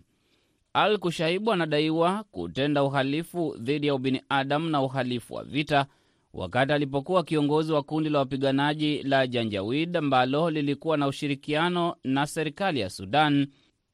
Al 0.74 0.98
Kushaibu 0.98 1.52
anadaiwa 1.52 2.24
kutenda 2.32 2.84
uhalifu 2.84 3.56
dhidi 3.60 3.88
ya 3.88 3.96
ubinadamu 3.96 4.70
na 4.70 4.82
uhalifu 4.82 5.34
wa 5.34 5.44
vita 5.44 5.86
wakati 6.34 6.72
alipokuwa 6.74 7.24
kiongozi 7.24 7.74
wa 7.74 7.84
kundi 7.84 8.10
la 8.10 8.20
wapiganaji 8.20 9.04
la 9.04 9.28
Janjawid 9.28 9.98
ambalo 9.98 10.50
lilikuwa 10.50 10.98
na 10.98 11.08
ushirikiano 11.08 11.96
na 12.04 12.28
serikali 12.28 12.80
ya 12.80 12.90
Sudan 12.90 13.48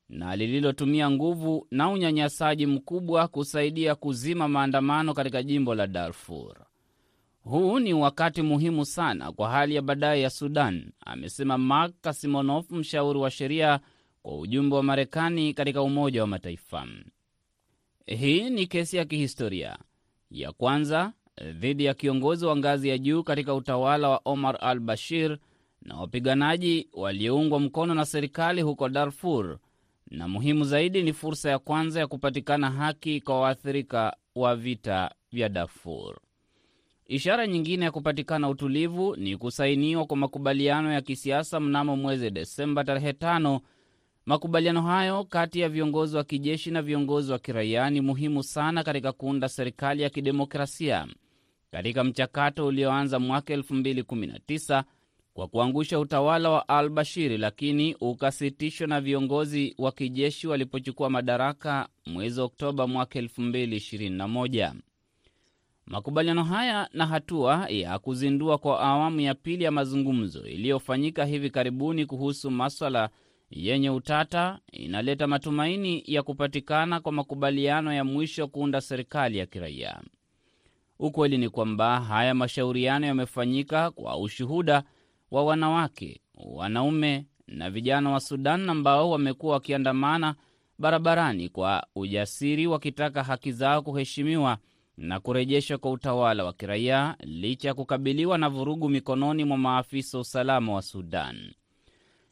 na 0.09 0.35
lililotumia 0.35 1.11
nguvu 1.11 1.67
na 1.71 1.89
unyanyasaji 1.89 2.65
mkubwa 2.65 3.27
kusaidia 3.27 3.95
kuzima 3.95 4.47
maandamano 4.47 5.13
katika 5.13 5.43
jimbo 5.43 5.75
la 5.75 5.87
Darfur. 5.87 6.55
Huu 7.43 7.79
ni 7.79 7.93
wakati 7.93 8.41
muhimu 8.41 8.85
sana 8.85 9.31
kwa 9.31 9.49
hali 9.49 9.75
ya 9.75 9.81
baadaye 9.81 10.21
ya 10.21 10.29
Sudan, 10.29 10.91
amesema 11.05 11.57
Mark 11.57 11.93
kasimonov 12.01 12.71
mshauri 12.71 13.19
wa 13.19 13.31
sheria 13.31 13.79
kwa 14.21 14.37
ujumbe 14.39 14.75
wa 14.75 14.83
Marekani 14.83 15.53
katika 15.53 15.81
Umoja 15.81 16.21
wa 16.21 16.27
Mataifa. 16.27 16.87
Hii 18.05 18.49
ni 18.49 18.67
kesi 18.67 18.97
ya 18.97 19.05
kihistoria 19.05 19.77
ya 20.31 20.51
kwanza 20.51 21.13
dhidi 21.53 21.85
ya 21.85 21.93
kiongozi 21.93 22.45
wa 22.45 22.55
ngazi 22.57 22.89
ya 22.89 22.97
juu 22.97 23.23
katika 23.23 23.53
utawala 23.55 24.09
wa 24.09 24.21
Omar 24.25 24.57
al 24.61 24.79
Bashir 24.79 25.37
na 25.81 25.95
wapiganaji 25.97 26.89
walioungwa 26.93 27.59
mkono 27.59 27.93
na 27.93 28.05
serikali 28.05 28.61
huko 28.61 28.89
Darfur 28.89 29.57
na 30.11 30.27
muhimu 30.27 30.63
zaidi 30.65 31.03
ni 31.03 31.13
fursa 31.13 31.49
ya 31.49 31.59
kwanza 31.59 31.99
ya 31.99 32.07
kupatikana 32.07 32.71
haki 32.71 33.21
kwa 33.21 33.39
waathirika 33.41 34.15
wa 34.35 34.55
vita 34.55 35.11
vya 35.31 35.49
Darfur. 35.49 36.17
Ishara 37.07 37.47
nyingine 37.47 37.85
ya 37.85 37.91
kupatikana 37.91 38.49
utulivu 38.49 39.15
ni 39.15 39.37
kusainiwa 39.37 40.05
kwa 40.05 40.17
makubaliano 40.17 40.91
ya 40.93 41.01
kisiasa 41.01 41.59
mnamo 41.59 41.95
mwezi 41.95 42.29
Desemba 42.31 42.83
tarehe 42.83 43.13
tano. 43.13 43.61
Makubaliano 44.25 44.81
hayo 44.81 45.23
kati 45.23 45.59
ya 45.59 45.69
viongozi 45.69 46.17
wa 46.17 46.23
kijeshi 46.23 46.71
na 46.71 46.81
viongozi 46.81 47.31
wa 47.31 47.39
kiraia 47.39 47.89
ni 47.89 48.01
muhimu 48.01 48.43
sana 48.43 48.83
katika 48.83 49.11
kuunda 49.11 49.49
serikali 49.49 50.01
ya 50.03 50.09
kidemokrasia 50.09 51.07
katika 51.71 52.03
mchakato 52.03 52.67
ulioanza 52.67 53.19
mwaka 53.19 53.55
2019 53.55 54.83
kwa 55.39 55.47
kuangusha 55.47 55.99
utawala 55.99 56.49
wa 56.49 56.69
al 56.69 56.89
Bashiri, 56.89 57.37
lakini 57.37 57.95
ukasitishwa 58.01 58.87
na 58.87 59.01
viongozi 59.01 59.75
wa 59.77 59.91
kijeshi 59.91 60.47
walipochukua 60.47 61.09
madaraka 61.09 61.87
mwezi 62.05 62.41
Oktoba 62.41 62.87
mwaka 62.87 63.19
2021. 63.21 64.73
Makubaliano 65.85 66.43
haya 66.43 66.89
na 66.93 67.05
hatua 67.05 67.65
ya 67.69 67.99
kuzindua 67.99 68.57
kwa 68.57 68.79
awamu 68.79 69.19
ya 69.19 69.35
pili 69.35 69.63
ya 69.63 69.71
mazungumzo 69.71 70.45
iliyofanyika 70.47 71.25
hivi 71.25 71.49
karibuni 71.49 72.05
kuhusu 72.05 72.51
maswala 72.51 73.09
yenye 73.51 73.89
utata 73.89 74.59
inaleta 74.71 75.27
matumaini 75.27 76.03
ya 76.05 76.23
kupatikana 76.23 76.99
kwa 76.99 77.11
makubaliano 77.11 77.93
ya 77.93 78.03
mwisho 78.03 78.47
kuunda 78.47 78.81
serikali 78.81 79.37
ya 79.37 79.45
kiraia. 79.45 80.01
Ukweli 80.99 81.37
ni 81.37 81.49
kwamba 81.49 82.01
haya 82.01 82.33
mashauriano 82.33 83.05
yamefanyika 83.07 83.91
kwa 83.91 84.17
ushuhuda 84.17 84.83
wa 85.31 85.43
wanawake, 85.43 86.21
wanaume 86.35 87.25
na 87.47 87.69
vijana 87.69 88.09
wa 88.09 88.19
Sudan 88.19 88.69
ambao 88.69 89.09
wamekuwa 89.11 89.53
wakiandamana 89.53 90.35
barabarani 90.79 91.49
kwa 91.49 91.87
ujasiri 91.95 92.67
wakitaka 92.67 93.23
haki 93.23 93.51
zao 93.51 93.81
kuheshimiwa 93.81 94.57
na 94.97 95.19
kurejeshwa 95.19 95.77
kwa 95.77 95.91
utawala 95.91 96.43
wa 96.45 96.53
kiraia 96.53 97.15
licha 97.19 97.67
ya 97.67 97.73
kukabiliwa 97.73 98.37
na 98.37 98.49
vurugu 98.49 98.89
mikononi 98.89 99.43
mwa 99.43 99.57
maafisa 99.57 100.17
wa 100.17 100.21
usalama 100.21 100.73
wa 100.73 100.81
Sudan. 100.81 101.53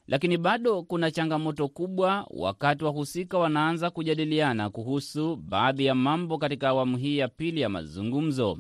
Lakini 0.08 0.38
bado 0.38 0.84
kuna 0.84 1.12
changamoto 1.12 1.68
kubwa 1.68 2.28
wakati 2.30 2.84
wahusika 2.84 3.38
wanaanza 3.38 3.90
kujadiliana 3.90 4.70
kuhusu 4.70 5.36
baadhi 5.36 5.86
ya 5.86 5.96
mambo 5.96 6.38
katika 6.38 6.70
awamu 6.70 6.98
hii 6.98 7.18
ya 7.18 7.28
pili 7.28 7.62
ya 7.62 7.70
mazungumzo. 7.70 8.60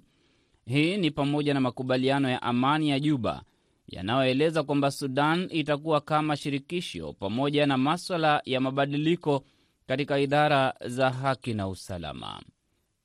Hii 0.65 0.97
ni 0.97 1.11
pamoja 1.11 1.53
na 1.53 1.59
makubaliano 1.61 2.29
ya 2.29 2.41
amani 2.41 2.89
ya 2.89 2.99
Juba 2.99 3.41
yanayoeleza 3.87 4.63
kwamba 4.63 4.91
Sudan 4.91 5.47
itakuwa 5.51 6.01
kama 6.01 6.37
shirikisho 6.37 7.13
pamoja 7.13 7.65
na 7.65 7.77
maswala 7.77 8.41
ya 8.45 8.61
mabadiliko 8.61 9.43
katika 9.87 10.19
idara 10.19 10.73
za 10.85 11.09
haki 11.09 11.53
na 11.53 11.67
usalama. 11.67 12.41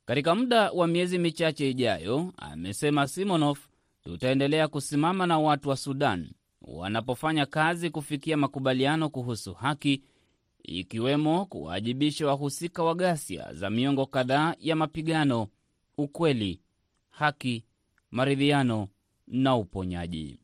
Katika 0.04 0.34
muda 0.34 0.70
wa 0.70 0.86
miezi 0.86 1.18
michache 1.18 1.70
ijayo, 1.70 2.32
amesema 2.36 3.08
Simonof, 3.08 3.68
tutaendelea 4.04 4.68
kusimama 4.68 5.26
na 5.26 5.38
watu 5.38 5.68
wa 5.68 5.76
Sudan 5.76 6.30
wanapofanya 6.62 7.46
kazi 7.46 7.90
kufikia 7.90 8.36
makubaliano 8.36 9.08
kuhusu 9.08 9.54
haki, 9.54 10.02
ikiwemo 10.62 11.46
kuwajibisha 11.46 12.26
wahusika 12.26 12.82
wa 12.82 12.94
ghasia 12.94 13.54
za 13.54 13.70
miongo 13.70 14.06
kadhaa 14.06 14.54
ya 14.58 14.76
mapigano, 14.76 15.48
ukweli, 15.98 16.60
haki, 17.10 17.64
maridhiano 18.10 18.88
na 19.26 19.56
uponyaji 19.56 20.41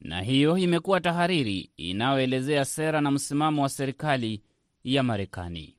na 0.00 0.20
hiyo 0.20 0.58
imekuwa 0.58 1.00
tahariri 1.00 1.70
inayoelezea 1.76 2.64
sera 2.64 3.00
na 3.00 3.10
msimamo 3.10 3.62
wa 3.62 3.68
serikali 3.68 4.42
ya 4.84 5.02
Marekani. 5.02 5.74